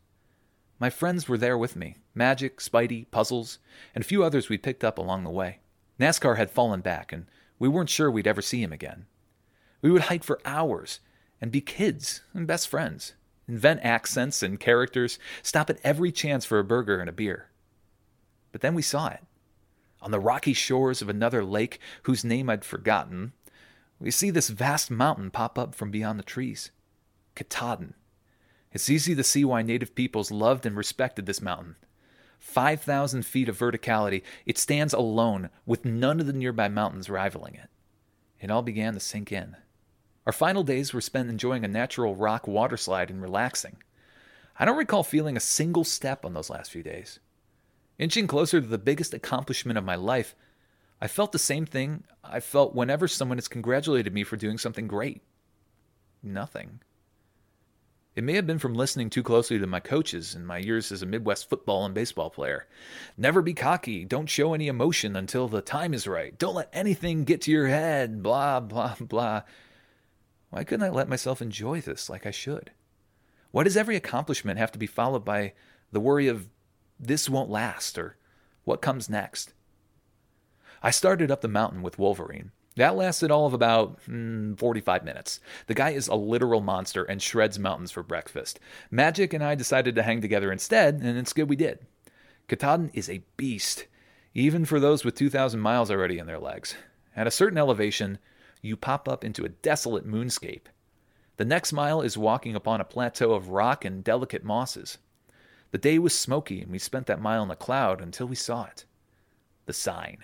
My 0.79 0.91
friends 0.91 1.29
were 1.29 1.39
there 1.39 1.59
with 1.59 1.77
me 1.77 1.97
Magic, 2.15 2.59
Spidey, 2.59 3.11
Puzzles, 3.11 3.59
and 3.95 4.05
a 4.05 4.07
few 4.07 4.23
others 4.23 4.49
we'd 4.49 4.63
picked 4.63 4.85
up 4.85 4.99
along 4.99 5.25
the 5.25 5.31
way. 5.31 5.59
NASCAR 5.99 6.37
had 6.37 6.51
fallen 6.51 6.81
back, 6.81 7.13
and 7.13 7.27
we 7.59 7.69
weren't 7.69 7.91
sure 7.91 8.11
we'd 8.11 8.27
ever 8.27 8.43
see 8.43 8.63
him 8.63 8.73
again. 8.73 9.07
We 9.81 9.91
would 9.91 10.03
hike 10.03 10.25
for 10.25 10.41
hours 10.45 11.01
and 11.41 11.51
be 11.51 11.61
kids 11.61 12.23
and 12.35 12.47
best 12.47 12.69
friends, 12.69 13.15
invent 13.49 13.81
accents 13.83 14.43
and 14.43 14.61
characters, 14.61 15.19
stop 15.43 15.71
at 15.71 15.81
every 15.83 16.13
chance 16.13 16.45
for 16.45 16.59
a 16.59 16.65
burger 16.65 17.01
and 17.01 17.09
a 17.09 17.13
beer. 17.13 17.49
But 18.53 18.61
then 18.61 18.75
we 18.75 18.83
saw 18.83 19.09
it 19.09 19.21
on 20.03 20.11
the 20.11 20.21
rocky 20.21 20.53
shores 20.53 21.01
of 21.01 21.09
another 21.09 21.45
lake 21.45 21.79
whose 22.03 22.25
name 22.25 22.51
I'd 22.51 22.65
forgotten, 22.65 23.33
we 23.99 24.11
see 24.11 24.31
this 24.31 24.49
vast 24.49 24.91
mountain 24.91 25.31
pop 25.31 25.59
up 25.59 25.75
from 25.75 25.91
beyond 25.91 26.19
the 26.19 26.25
trees 26.25 26.71
Katahdin. 27.35 27.95
It's 28.73 28.91
easy 28.91 29.15
to 29.15 29.23
see 29.23 29.45
why 29.45 29.63
native 29.63 29.95
peoples 29.95 30.31
loved 30.31 30.67
and 30.67 30.77
respected 30.77 31.27
this 31.27 31.41
mountain. 31.41 31.77
5,000 32.39 33.25
feet 33.25 33.49
of 33.49 33.59
verticality, 33.59 34.23
it 34.45 34.59
stands 34.59 34.93
alone 34.93 35.51
with 35.65 35.85
none 35.85 36.19
of 36.19 36.27
the 36.27 36.33
nearby 36.33 36.69
mountains 36.69 37.09
rivaling 37.09 37.55
it. 37.55 37.71
It 38.41 38.51
all 38.51 38.63
began 38.63 38.95
to 38.95 39.01
sink 39.01 39.31
in. 39.31 39.57
Our 40.27 40.33
final 40.33 40.65
days 40.65 40.93
were 40.93 41.01
spent 41.01 41.31
enjoying 41.31 41.65
a 41.65 41.69
natural 41.69 42.17
rock 42.17 42.47
waterslide 42.47 43.11
and 43.11 43.23
relaxing. 43.23 43.77
I 44.59 44.65
don't 44.65 44.77
recall 44.77 45.05
feeling 45.05 45.37
a 45.37 45.41
single 45.41 45.85
step 45.85 46.25
on 46.25 46.35
those 46.35 46.51
last 46.51 46.71
few 46.71 46.83
days. 46.83 47.21
Inching 47.99 48.27
closer 48.27 48.61
to 48.61 48.67
the 48.67 48.79
biggest 48.79 49.15
accomplishment 49.15 49.79
of 49.79 49.85
my 49.85 49.95
life, 49.95 50.35
I 51.01 51.09
felt 51.09 51.33
the 51.33 51.39
same 51.39 51.67
thing 51.67 52.05
I 52.23 52.41
felt 52.41 52.75
whenever 52.75 53.09
someone 53.09 53.39
has 53.39 53.49
congratulated 53.49 54.13
me 54.15 54.25
for 54.25 54.37
doing 54.37 54.59
something 54.59 54.87
great. 54.87 55.23
Nothing. 56.23 56.81
It 58.15 58.25
may 58.25 58.35
have 58.35 58.47
been 58.47 58.59
from 58.59 58.75
listening 58.75 59.09
too 59.09 59.23
closely 59.23 59.59
to 59.59 59.67
my 59.67 59.81
coaches 59.81 60.35
in 60.35 60.45
my 60.45 60.59
years 60.59 60.93
as 60.93 61.03
a 61.03 61.07
Midwest 61.07 61.49
football 61.49 61.87
and 61.87 61.95
baseball 61.95 62.29
player. 62.29 62.67
Never 63.17 63.41
be 63.41 63.55
cocky. 63.55 64.05
Don't 64.05 64.29
show 64.29 64.53
any 64.53 64.69
emotion 64.69 65.17
until 65.17 65.49
the 65.49 65.63
time 65.63 65.95
is 65.95 66.07
right. 66.07 66.39
Don't 66.39 66.55
let 66.55 66.69
anything 66.75 67.25
get 67.25 67.41
to 67.43 67.51
your 67.51 67.69
head. 67.69 68.23
Blah, 68.23 68.61
blah, 68.61 68.97
blah. 69.01 69.43
Why 70.51 70.63
couldn't 70.63 70.85
I 70.85 70.91
let 70.91 71.09
myself 71.09 71.41
enjoy 71.41 71.81
this 71.81 72.11
like 72.11 72.27
I 72.27 72.31
should? 72.31 72.73
Why 73.51 73.65
does 73.65 73.79
every 73.79 73.97
accomplishment 73.97 74.59
have 74.59 74.73
to 74.73 74.79
be 74.79 74.87
followed 74.87 75.25
by 75.25 75.55
the 75.91 76.01
worry 76.01 76.29
of 76.29 76.49
this 77.03 77.29
won't 77.29 77.51
last 77.51 77.99
or 77.99 78.17
what 78.65 78.81
comes 78.81 79.11
next. 79.11 79.53
I 80.83 80.91
started 80.91 81.31
up 81.31 81.41
the 81.41 81.49
mountain 81.49 81.83
with 81.83 81.99
Wolverine. 81.99 82.53
That 82.77 82.97
lasted 82.97 83.31
all 83.31 83.47
of 83.47 83.53
about 83.53 84.01
mm, 84.09 84.59
45 84.59 85.05
minutes. 85.05 85.41
The 85.67 85.75
guy 85.75 85.91
is 85.91 86.09
a 86.09 86.15
literal 86.15 86.61
monster 86.61 87.05
and 87.05 87.21
shreds 87.21 87.59
mountains 87.59 87.91
for 87.91 88.03
breakfast. 88.03 88.59
Magic 88.91 89.35
and 89.35 89.45
I 89.45 89.55
decided 89.55 89.95
to 89.95 90.03
hang 90.03 90.23
together 90.23 90.51
instead, 90.51 90.95
and 90.95 91.19
it's 91.19 91.35
good 91.35 91.51
we 91.51 91.57
did. 91.57 91.81
Katahdin 92.49 92.91
is 92.95 93.11
a 93.11 93.25
beast, 93.37 93.87
even 94.33 94.65
for 94.65 94.81
those 94.81 95.05
with 95.05 95.15
2,000 95.15 95.61
miles 95.61 95.91
already 95.91 96.19
in 96.19 96.27
their 96.27 96.39
legs. 96.39 96.75
At 97.15 97.27
a 97.27 97.31
certain 97.31 97.59
elevation, 97.59 98.19
you 98.63 98.77
pop 98.77 99.09
up 99.09 99.25
into 99.25 99.45
a 99.45 99.51
desolate 99.51 100.07
moonscape. 100.07 100.67
The 101.37 101.45
next 101.45 101.73
mile 101.73 102.01
is 102.01 102.17
walking 102.17 102.55
upon 102.55 102.81
a 102.81 102.85
plateau 102.85 103.33
of 103.33 103.51
rock 103.51 103.85
and 103.85 104.03
delicate 104.03 104.45
mosses. 104.45 104.99
The 105.73 105.79
day 105.79 105.99
was 105.99 106.17
smoky, 106.17 106.63
and 106.63 106.71
we 106.71 106.79
spent 106.79 107.07
that 107.07 107.21
mile 107.21 107.43
in 107.43 107.49
the 107.49 107.57
cloud 107.57 108.01
until 108.01 108.27
we 108.27 108.37
saw 108.37 108.65
it 108.65 108.85
the 109.65 109.73
sign. 109.73 110.19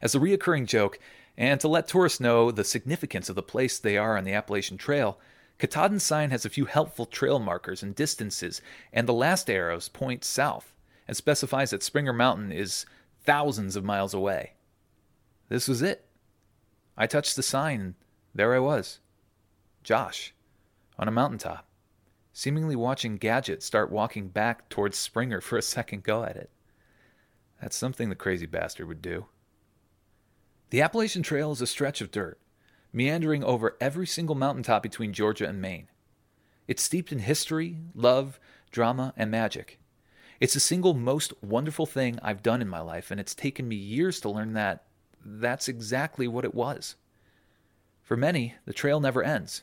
As 0.00 0.14
a 0.14 0.18
reoccurring 0.20 0.66
joke, 0.66 0.98
and 1.36 1.60
to 1.60 1.68
let 1.68 1.88
tourists 1.88 2.20
know 2.20 2.50
the 2.50 2.64
significance 2.64 3.28
of 3.28 3.36
the 3.36 3.42
place 3.42 3.78
they 3.78 3.96
are 3.98 4.16
on 4.16 4.24
the 4.24 4.32
Appalachian 4.32 4.78
Trail, 4.78 5.18
Katahdin's 5.58 6.02
sign 6.02 6.30
has 6.30 6.44
a 6.44 6.50
few 6.50 6.64
helpful 6.64 7.06
trail 7.06 7.38
markers 7.38 7.82
and 7.82 7.94
distances, 7.94 8.60
and 8.92 9.06
the 9.06 9.12
last 9.12 9.48
arrows 9.50 9.88
point 9.88 10.24
south 10.24 10.72
and 11.06 11.16
specifies 11.16 11.70
that 11.70 11.82
Springer 11.82 12.12
Mountain 12.12 12.50
is 12.50 12.86
thousands 13.24 13.76
of 13.76 13.84
miles 13.84 14.14
away. 14.14 14.54
This 15.48 15.68
was 15.68 15.82
it. 15.82 16.06
I 16.96 17.06
touched 17.06 17.36
the 17.36 17.42
sign, 17.42 17.80
and 17.80 17.94
there 18.34 18.54
I 18.54 18.58
was. 18.58 19.00
Josh, 19.82 20.34
on 20.98 21.08
a 21.08 21.12
mountaintop, 21.12 21.66
seemingly 22.32 22.76
watching 22.76 23.16
Gadget 23.16 23.62
start 23.62 23.90
walking 23.90 24.28
back 24.28 24.68
towards 24.68 24.96
Springer 24.96 25.40
for 25.40 25.56
a 25.56 25.62
second 25.62 26.02
go 26.02 26.24
at 26.24 26.36
it. 26.36 26.50
That's 27.60 27.76
something 27.76 28.08
the 28.08 28.14
crazy 28.14 28.46
bastard 28.46 28.88
would 28.88 29.02
do. 29.02 29.26
The 30.70 30.80
Appalachian 30.80 31.22
Trail 31.22 31.52
is 31.52 31.60
a 31.60 31.66
stretch 31.66 32.00
of 32.00 32.10
dirt, 32.10 32.38
meandering 32.92 33.44
over 33.44 33.76
every 33.80 34.06
single 34.06 34.34
mountaintop 34.34 34.82
between 34.82 35.12
Georgia 35.12 35.46
and 35.46 35.60
Maine. 35.60 35.88
It's 36.66 36.82
steeped 36.82 37.12
in 37.12 37.20
history, 37.20 37.78
love, 37.94 38.40
drama, 38.70 39.12
and 39.16 39.30
magic. 39.30 39.78
It's 40.40 40.54
the 40.54 40.60
single 40.60 40.94
most 40.94 41.32
wonderful 41.42 41.86
thing 41.86 42.18
I've 42.22 42.42
done 42.42 42.62
in 42.62 42.68
my 42.68 42.80
life, 42.80 43.10
and 43.10 43.20
it's 43.20 43.34
taken 43.34 43.68
me 43.68 43.76
years 43.76 44.20
to 44.20 44.30
learn 44.30 44.54
that 44.54 44.84
that's 45.24 45.68
exactly 45.68 46.26
what 46.26 46.44
it 46.44 46.54
was. 46.54 46.96
For 48.02 48.16
many, 48.16 48.56
the 48.64 48.72
trail 48.72 48.98
never 48.98 49.22
ends. 49.22 49.62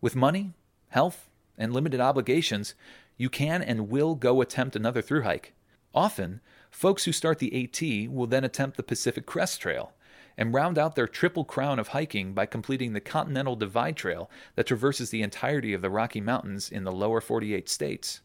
With 0.00 0.14
money, 0.16 0.52
health, 0.88 1.30
and 1.56 1.72
limited 1.72 2.00
obligations, 2.00 2.74
you 3.16 3.28
can 3.28 3.62
and 3.62 3.88
will 3.88 4.14
go 4.14 4.40
attempt 4.40 4.76
another 4.76 5.02
through 5.02 5.22
hike. 5.22 5.54
Often, 5.94 6.40
folks 6.70 7.04
who 7.04 7.12
start 7.12 7.38
the 7.38 7.64
AT 7.64 8.10
will 8.10 8.26
then 8.26 8.44
attempt 8.44 8.76
the 8.76 8.82
Pacific 8.82 9.26
Crest 9.26 9.60
Trail 9.60 9.92
and 10.36 10.54
round 10.54 10.78
out 10.78 10.94
their 10.94 11.06
triple 11.06 11.44
crown 11.44 11.78
of 11.78 11.88
hiking 11.88 12.32
by 12.32 12.46
completing 12.46 12.92
the 12.92 13.00
Continental 13.00 13.56
Divide 13.56 13.96
Trail 13.96 14.30
that 14.54 14.66
traverses 14.66 15.10
the 15.10 15.22
entirety 15.22 15.74
of 15.74 15.82
the 15.82 15.90
Rocky 15.90 16.20
Mountains 16.20 16.70
in 16.70 16.84
the 16.84 16.92
lower 16.92 17.20
48 17.20 17.68
states. 17.68 18.20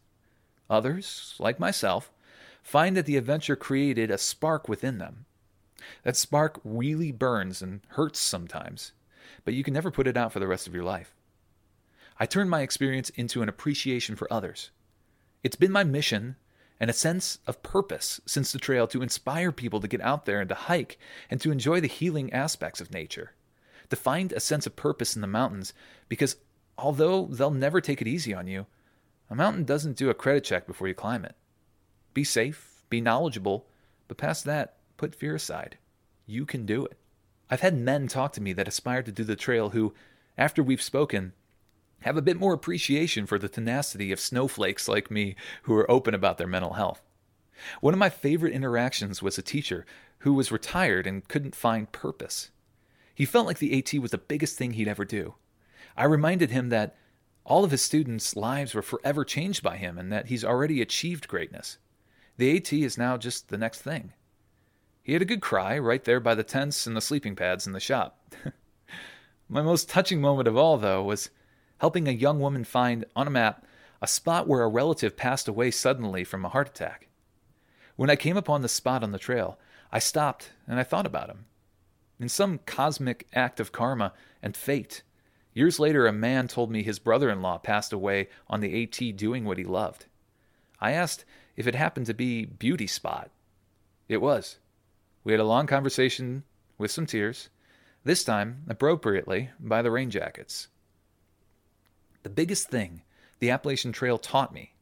Others, 0.70 1.34
like 1.38 1.60
myself, 1.60 2.10
find 2.62 2.96
that 2.96 3.06
the 3.06 3.16
adventure 3.16 3.56
created 3.56 4.10
a 4.10 4.18
spark 4.18 4.68
within 4.68 4.98
them. 4.98 5.26
That 6.02 6.16
spark 6.16 6.60
really 6.64 7.12
burns 7.12 7.62
and 7.62 7.80
hurts 7.90 8.20
sometimes, 8.20 8.92
but 9.44 9.54
you 9.54 9.62
can 9.62 9.74
never 9.74 9.90
put 9.90 10.06
it 10.06 10.16
out 10.16 10.32
for 10.32 10.40
the 10.40 10.46
rest 10.46 10.66
of 10.66 10.74
your 10.74 10.84
life. 10.84 11.14
I 12.18 12.26
turned 12.26 12.50
my 12.50 12.62
experience 12.62 13.10
into 13.10 13.42
an 13.42 13.48
appreciation 13.48 14.16
for 14.16 14.32
others. 14.32 14.70
It's 15.44 15.56
been 15.56 15.70
my 15.70 15.84
mission 15.84 16.36
and 16.80 16.90
a 16.90 16.94
sense 16.94 17.38
of 17.46 17.62
purpose 17.62 18.20
since 18.26 18.52
the 18.52 18.58
trail 18.58 18.86
to 18.88 19.02
inspire 19.02 19.52
people 19.52 19.80
to 19.80 19.88
get 19.88 20.00
out 20.00 20.26
there 20.26 20.40
and 20.40 20.48
to 20.48 20.54
hike 20.54 20.98
and 21.30 21.40
to 21.40 21.52
enjoy 21.52 21.80
the 21.80 21.86
healing 21.86 22.32
aspects 22.32 22.80
of 22.80 22.92
nature. 22.92 23.32
To 23.90 23.96
find 23.96 24.32
a 24.32 24.40
sense 24.40 24.66
of 24.66 24.76
purpose 24.76 25.14
in 25.14 25.22
the 25.22 25.28
mountains 25.28 25.72
because 26.08 26.36
although 26.76 27.26
they'll 27.26 27.50
never 27.50 27.80
take 27.80 28.00
it 28.02 28.08
easy 28.08 28.34
on 28.34 28.46
you, 28.46 28.66
a 29.30 29.34
mountain 29.34 29.64
doesn't 29.64 29.96
do 29.96 30.10
a 30.10 30.14
credit 30.14 30.44
check 30.44 30.66
before 30.66 30.88
you 30.88 30.94
climb 30.94 31.24
it. 31.24 31.36
Be 32.14 32.24
safe, 32.24 32.82
be 32.90 33.00
knowledgeable, 33.00 33.66
but 34.08 34.16
past 34.16 34.44
that, 34.44 34.76
put 34.96 35.14
fear 35.14 35.34
aside. 35.34 35.78
You 36.26 36.46
can 36.46 36.66
do 36.66 36.84
it. 36.84 36.96
I've 37.50 37.60
had 37.60 37.76
men 37.76 38.08
talk 38.08 38.32
to 38.34 38.40
me 38.40 38.52
that 38.54 38.68
aspire 38.68 39.02
to 39.02 39.12
do 39.12 39.24
the 39.24 39.36
trail 39.36 39.70
who, 39.70 39.94
after 40.36 40.62
we've 40.62 40.82
spoken, 40.82 41.32
have 42.00 42.16
a 42.16 42.22
bit 42.22 42.38
more 42.38 42.52
appreciation 42.52 43.26
for 43.26 43.38
the 43.38 43.48
tenacity 43.48 44.12
of 44.12 44.20
snowflakes 44.20 44.88
like 44.88 45.10
me 45.10 45.34
who 45.62 45.74
are 45.74 45.90
open 45.90 46.14
about 46.14 46.38
their 46.38 46.46
mental 46.46 46.74
health. 46.74 47.02
One 47.80 47.94
of 47.94 47.98
my 47.98 48.08
favorite 48.08 48.52
interactions 48.52 49.22
was 49.22 49.36
a 49.36 49.42
teacher 49.42 49.84
who 50.20 50.34
was 50.34 50.52
retired 50.52 51.06
and 51.06 51.26
couldn't 51.26 51.56
find 51.56 51.90
purpose. 51.90 52.50
He 53.14 53.24
felt 53.24 53.46
like 53.46 53.58
the 53.58 53.76
AT 53.76 54.00
was 54.00 54.12
the 54.12 54.18
biggest 54.18 54.56
thing 54.56 54.72
he'd 54.72 54.88
ever 54.88 55.04
do. 55.04 55.34
I 55.96 56.04
reminded 56.04 56.50
him 56.50 56.68
that 56.68 56.96
all 57.44 57.64
of 57.64 57.70
his 57.70 57.82
students' 57.82 58.36
lives 58.36 58.74
were 58.74 58.82
forever 58.82 59.24
changed 59.24 59.62
by 59.62 59.76
him 59.76 59.98
and 59.98 60.12
that 60.12 60.26
he's 60.26 60.44
already 60.44 60.80
achieved 60.80 61.26
greatness. 61.26 61.78
The 62.36 62.56
AT 62.56 62.72
is 62.72 62.96
now 62.96 63.16
just 63.16 63.48
the 63.48 63.58
next 63.58 63.82
thing. 63.82 64.12
He 65.02 65.14
had 65.14 65.22
a 65.22 65.24
good 65.24 65.40
cry 65.40 65.78
right 65.78 66.04
there 66.04 66.20
by 66.20 66.34
the 66.34 66.44
tents 66.44 66.86
and 66.86 66.96
the 66.96 67.00
sleeping 67.00 67.34
pads 67.34 67.66
in 67.66 67.72
the 67.72 67.80
shop. 67.80 68.34
My 69.48 69.62
most 69.62 69.88
touching 69.88 70.20
moment 70.20 70.46
of 70.46 70.56
all, 70.56 70.76
though, 70.76 71.02
was 71.02 71.30
helping 71.78 72.06
a 72.08 72.12
young 72.12 72.40
woman 72.40 72.64
find 72.64 73.04
on 73.16 73.26
a 73.26 73.30
map 73.30 73.64
a 74.00 74.06
spot 74.06 74.46
where 74.46 74.62
a 74.62 74.68
relative 74.68 75.16
passed 75.16 75.48
away 75.48 75.70
suddenly 75.70 76.24
from 76.24 76.44
a 76.44 76.48
heart 76.48 76.68
attack. 76.68 77.08
When 77.96 78.10
I 78.10 78.16
came 78.16 78.36
upon 78.36 78.62
the 78.62 78.68
spot 78.68 79.02
on 79.02 79.12
the 79.12 79.18
trail, 79.18 79.58
I 79.90 79.98
stopped 79.98 80.52
and 80.66 80.78
I 80.78 80.84
thought 80.84 81.06
about 81.06 81.28
him. 81.28 81.46
In 82.20 82.28
some 82.28 82.60
cosmic 82.66 83.26
act 83.32 83.60
of 83.60 83.72
karma 83.72 84.12
and 84.42 84.56
fate, 84.56 85.02
years 85.52 85.80
later 85.80 86.06
a 86.06 86.12
man 86.12 86.46
told 86.46 86.70
me 86.70 86.82
his 86.82 86.98
brother 86.98 87.30
in 87.30 87.42
law 87.42 87.58
passed 87.58 87.92
away 87.92 88.28
on 88.48 88.60
the 88.60 88.82
AT 88.82 89.16
doing 89.16 89.44
what 89.44 89.58
he 89.58 89.64
loved. 89.64 90.06
I 90.80 90.92
asked 90.92 91.24
if 91.56 91.66
it 91.66 91.74
happened 91.74 92.06
to 92.06 92.14
be 92.14 92.44
Beauty 92.44 92.86
Spot. 92.86 93.30
It 94.08 94.20
was. 94.20 94.58
We 95.24 95.32
had 95.32 95.40
a 95.40 95.44
long 95.44 95.66
conversation 95.66 96.44
with 96.78 96.90
some 96.92 97.06
tears, 97.06 97.48
this 98.04 98.22
time, 98.22 98.62
appropriately, 98.68 99.50
by 99.58 99.82
the 99.82 99.90
rain 99.90 100.10
jackets. 100.10 100.68
The 102.22 102.30
biggest 102.30 102.68
thing 102.68 103.02
the 103.38 103.50
Appalachian 103.50 103.92
Trail 103.92 104.18
taught 104.18 104.52
me 104.52 104.74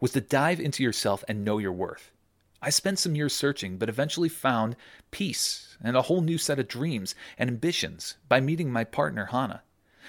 was 0.00 0.12
to 0.12 0.20
dive 0.20 0.60
into 0.60 0.82
yourself 0.82 1.24
and 1.26 1.44
know 1.44 1.58
your 1.58 1.72
worth. 1.72 2.12
I 2.60 2.70
spent 2.70 2.98
some 2.98 3.16
years 3.16 3.34
searching, 3.34 3.76
but 3.76 3.88
eventually 3.88 4.28
found 4.28 4.76
peace 5.10 5.76
and 5.82 5.96
a 5.96 6.02
whole 6.02 6.20
new 6.20 6.38
set 6.38 6.58
of 6.58 6.68
dreams 6.68 7.14
and 7.36 7.50
ambitions 7.50 8.16
by 8.28 8.40
meeting 8.40 8.70
my 8.70 8.84
partner, 8.84 9.26
Hannah. 9.26 9.62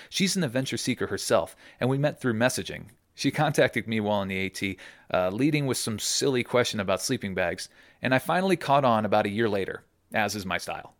She's 0.10 0.36
an 0.36 0.44
adventure 0.44 0.78
seeker 0.78 1.08
herself, 1.08 1.56
and 1.80 1.90
we 1.90 1.98
met 1.98 2.20
through 2.20 2.34
messaging. 2.34 2.86
She 3.16 3.32
contacted 3.32 3.88
me 3.88 4.00
while 4.00 4.22
in 4.22 4.28
the 4.28 4.46
AT, 4.46 4.78
uh, 5.14 5.30
leading 5.30 5.66
with 5.66 5.78
some 5.78 6.00
silly 6.00 6.44
question 6.44 6.80
about 6.80 7.02
sleeping 7.02 7.34
bags, 7.34 7.70
and 8.02 8.14
I 8.14 8.20
finally 8.20 8.58
caught 8.58 8.86
on 8.86 9.06
about 9.06 9.26
a 9.26 9.30
year 9.30 9.50
later, 9.50 9.84
as 10.14 10.36
is 10.36 10.46
my 10.46 10.58
style. 10.58 10.96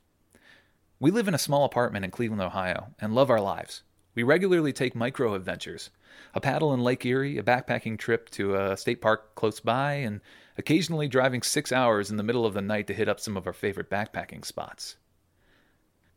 We 1.00 1.12
live 1.12 1.28
in 1.28 1.36
a 1.36 1.40
small 1.40 1.66
apartment 1.66 2.06
in 2.06 2.12
Cleveland, 2.12 2.42
Ohio, 2.42 2.96
and 3.00 3.14
love 3.14 3.30
our 3.30 3.42
lives. 3.42 3.84
We 4.16 4.24
regularly 4.24 4.74
take 4.74 4.96
micro 4.96 5.34
adventures 5.34 5.90
a 6.36 6.42
paddle 6.42 6.74
in 6.74 6.82
Lake 6.82 7.06
Erie, 7.06 7.38
a 7.38 7.44
backpacking 7.44 7.98
trip 7.98 8.30
to 8.32 8.56
a 8.56 8.78
state 8.78 9.02
park 9.02 9.34
close 9.36 9.60
by, 9.60 9.94
and 9.94 10.22
occasionally 10.58 11.08
driving 11.08 11.42
six 11.42 11.72
hours 11.72 12.12
in 12.12 12.18
the 12.18 12.24
middle 12.24 12.46
of 12.46 12.54
the 12.54 12.62
night 12.62 12.88
to 12.88 12.94
hit 12.94 13.10
up 13.10 13.20
some 13.20 13.36
of 13.36 13.48
our 13.48 13.54
favorite 13.54 13.90
backpacking 13.90 14.46
spots. 14.46 14.98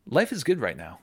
Life 0.05 0.31
is 0.31 0.43
good 0.43 0.59
right 0.59 0.77
now. 0.77 0.99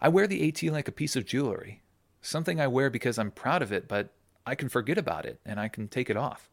I 0.00 0.08
wear 0.08 0.26
the 0.26 0.48
AT 0.48 0.62
like 0.72 0.88
a 0.88 0.92
piece 0.92 1.16
of 1.16 1.24
jewelry, 1.24 1.82
something 2.20 2.60
I 2.60 2.66
wear 2.66 2.90
because 2.90 3.18
I'm 3.18 3.30
proud 3.30 3.62
of 3.62 3.72
it, 3.72 3.86
but 3.86 4.12
I 4.44 4.54
can 4.54 4.68
forget 4.68 4.98
about 4.98 5.26
it 5.26 5.40
and 5.44 5.60
I 5.60 5.68
can 5.68 5.88
take 5.88 6.10
it 6.10 6.16
off. 6.16 6.50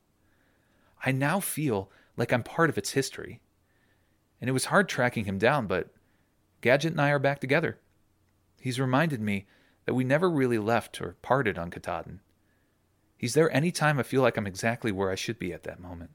I 1.05 1.11
now 1.11 1.39
feel 1.39 1.91
like 2.15 2.31
I'm 2.31 2.43
part 2.43 2.69
of 2.69 2.77
its 2.77 2.91
history. 2.91 3.41
And 4.39 4.49
it 4.49 4.53
was 4.53 4.65
hard 4.65 4.89
tracking 4.89 5.25
him 5.25 5.37
down, 5.37 5.67
but 5.67 5.89
Gadget 6.61 6.91
and 6.91 7.01
I 7.01 7.09
are 7.09 7.19
back 7.19 7.39
together. 7.39 7.79
He's 8.59 8.79
reminded 8.79 9.21
me 9.21 9.45
that 9.85 9.93
we 9.93 10.03
never 10.03 10.29
really 10.29 10.57
left 10.57 11.01
or 11.01 11.15
parted 11.21 11.57
on 11.57 11.69
Katahdin. 11.69 12.19
He's 13.17 13.33
there 13.33 13.53
any 13.55 13.71
time 13.71 13.99
I 13.99 14.03
feel 14.03 14.21
like 14.21 14.37
I'm 14.37 14.47
exactly 14.47 14.91
where 14.91 15.09
I 15.09 15.15
should 15.15 15.39
be 15.39 15.53
at 15.53 15.63
that 15.63 15.79
moment. 15.79 16.11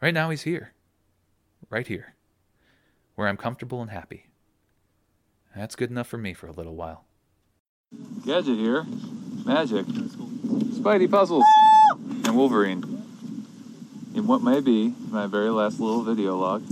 Right 0.00 0.14
now, 0.14 0.30
he's 0.30 0.42
here. 0.42 0.74
Right 1.70 1.86
here. 1.86 2.14
Where 3.14 3.28
I'm 3.28 3.38
comfortable 3.38 3.80
and 3.80 3.90
happy. 3.90 4.26
That's 5.54 5.74
good 5.74 5.90
enough 5.90 6.06
for 6.06 6.18
me 6.18 6.34
for 6.34 6.48
a 6.48 6.52
little 6.52 6.76
while. 6.76 7.06
Gadget 8.26 8.58
here. 8.58 8.84
Magic. 9.46 9.86
Spidey 9.86 11.10
puzzles. 11.10 11.44
And 12.26 12.36
Wolverine. 12.36 12.82
In 14.14 14.26
what 14.26 14.42
may 14.42 14.60
be 14.60 14.94
my 15.08 15.26
very 15.26 15.50
last 15.50 15.80
little 15.80 16.02
video 16.02 16.36
log, 16.36 16.62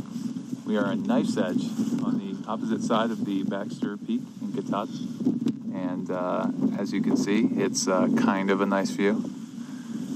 we 0.67 0.77
are 0.77 0.93
in 0.93 1.03
Knife's 1.03 1.37
Edge 1.37 1.65
on 2.03 2.19
the 2.19 2.49
opposite 2.49 2.83
side 2.83 3.11
of 3.11 3.25
the 3.25 3.43
Baxter 3.45 3.97
Peak 3.97 4.21
in 4.43 4.53
Katahdin 4.53 5.44
and 5.75 6.11
uh, 6.11 6.47
as 6.79 6.93
you 6.93 7.01
can 7.03 7.17
see, 7.17 7.49
it's 7.57 7.89
uh, 7.89 8.09
kind 8.17 8.51
of 8.51 8.61
a 8.61 8.67
nice 8.67 8.91
view. 8.91 9.31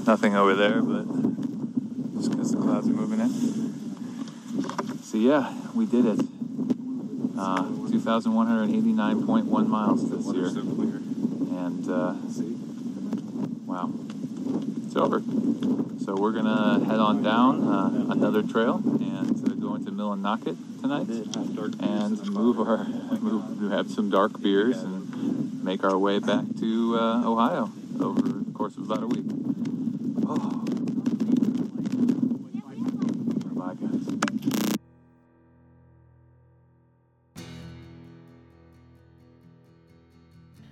Nothing 0.07 0.35
over 0.35 0.55
there, 0.55 0.81
but 0.81 1.05
just 2.15 2.31
because 2.31 2.51
the 2.51 2.57
clouds 2.57 2.87
are 2.87 2.91
moving 2.91 3.19
in. 3.19 3.29
So 5.03 5.17
yeah, 5.17 5.53
we 5.75 5.85
did 5.85 6.05
it. 6.05 6.19
Uh, 7.37 7.63
2,189.1 7.63 9.67
miles 9.67 10.09
this 10.09 10.25
year. 10.33 10.47
And 10.47 11.89
uh, 11.89 12.15
wow, 13.65 13.91
it's 14.85 14.95
over. 14.95 15.21
So 16.03 16.15
we're 16.15 16.31
gonna 16.31 16.83
head 16.85 16.99
on 16.99 17.21
down 17.21 17.67
uh, 17.67 18.07
another 18.11 18.41
trail 18.41 18.81
and 18.83 19.47
uh, 19.47 19.53
go 19.53 19.75
into 19.75 19.91
Millinocket 19.91 20.57
tonight 20.81 21.07
and 21.79 22.25
move 22.31 22.59
our 22.59 22.83
move, 23.21 23.71
have 23.71 23.91
some 23.91 24.09
dark 24.09 24.41
beers 24.41 24.81
and 24.81 24.98
make 25.69 25.83
our 25.83 25.99
way 25.99 26.17
back 26.17 26.43
to 26.59 26.97
uh, 26.97 27.21
Ohio 27.23 27.71
over 28.01 28.19
the 28.23 28.51
course 28.53 28.75
of 28.75 28.89
about 28.89 29.03
a 29.03 29.05
week. 29.05 29.23
Oh. 30.25 30.65
Bye, 33.53 33.75
guys. 33.75 34.07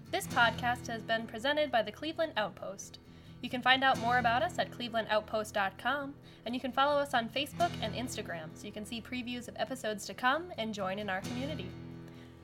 This 0.10 0.26
podcast 0.26 0.88
has 0.88 1.04
been 1.04 1.28
presented 1.28 1.72
by 1.72 1.84
the 1.84 1.92
Cleveland 1.92 2.34
Outpost. 2.36 2.98
You 3.44 3.52
can 3.52 3.62
find 3.62 3.84
out 3.84 4.00
more 4.00 4.18
about 4.18 4.42
us 4.42 4.58
at 4.58 4.72
clevelandoutpost.com, 4.72 6.16
and 6.48 6.56
you 6.56 6.60
can 6.60 6.72
follow 6.72 7.00
us 7.00 7.14
on 7.14 7.30
Facebook 7.30 7.70
and 7.84 7.94
Instagram 7.94 8.50
so 8.56 8.66
you 8.66 8.72
can 8.74 8.84
see 8.84 9.00
previews 9.00 9.48
of 9.48 9.54
episodes 9.58 10.08
to 10.08 10.16
come 10.16 10.46
and 10.58 10.74
join 10.74 10.98
in 10.98 11.08
our 11.08 11.22
community. 11.22 11.70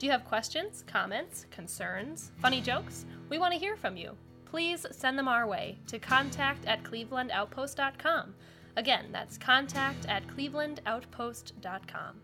Do 0.03 0.07
you 0.07 0.11
have 0.11 0.25
questions, 0.25 0.83
comments, 0.85 1.45
concerns, 1.49 2.33
funny 2.41 2.59
jokes? 2.59 3.05
We 3.29 3.37
want 3.37 3.53
to 3.53 3.57
hear 3.57 3.77
from 3.77 3.95
you. 3.95 4.17
Please 4.43 4.85
send 4.91 5.17
them 5.17 5.29
our 5.29 5.47
way 5.47 5.77
to 5.87 5.97
contact 5.97 6.65
at 6.65 6.83
clevelandoutpost.com. 6.83 8.35
Again, 8.75 9.05
that's 9.13 9.37
contact 9.37 10.05
at 10.09 10.27
clevelandoutpost.com. 10.27 12.21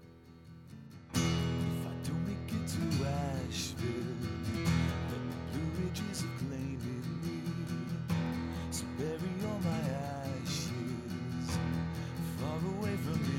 So 8.72 8.86
bury 8.98 9.20
all 9.46 9.60
my 9.64 9.80
ashes 10.44 11.58
far 12.42 12.60
away 12.78 12.98
from. 12.98 13.39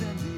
send 0.00 0.29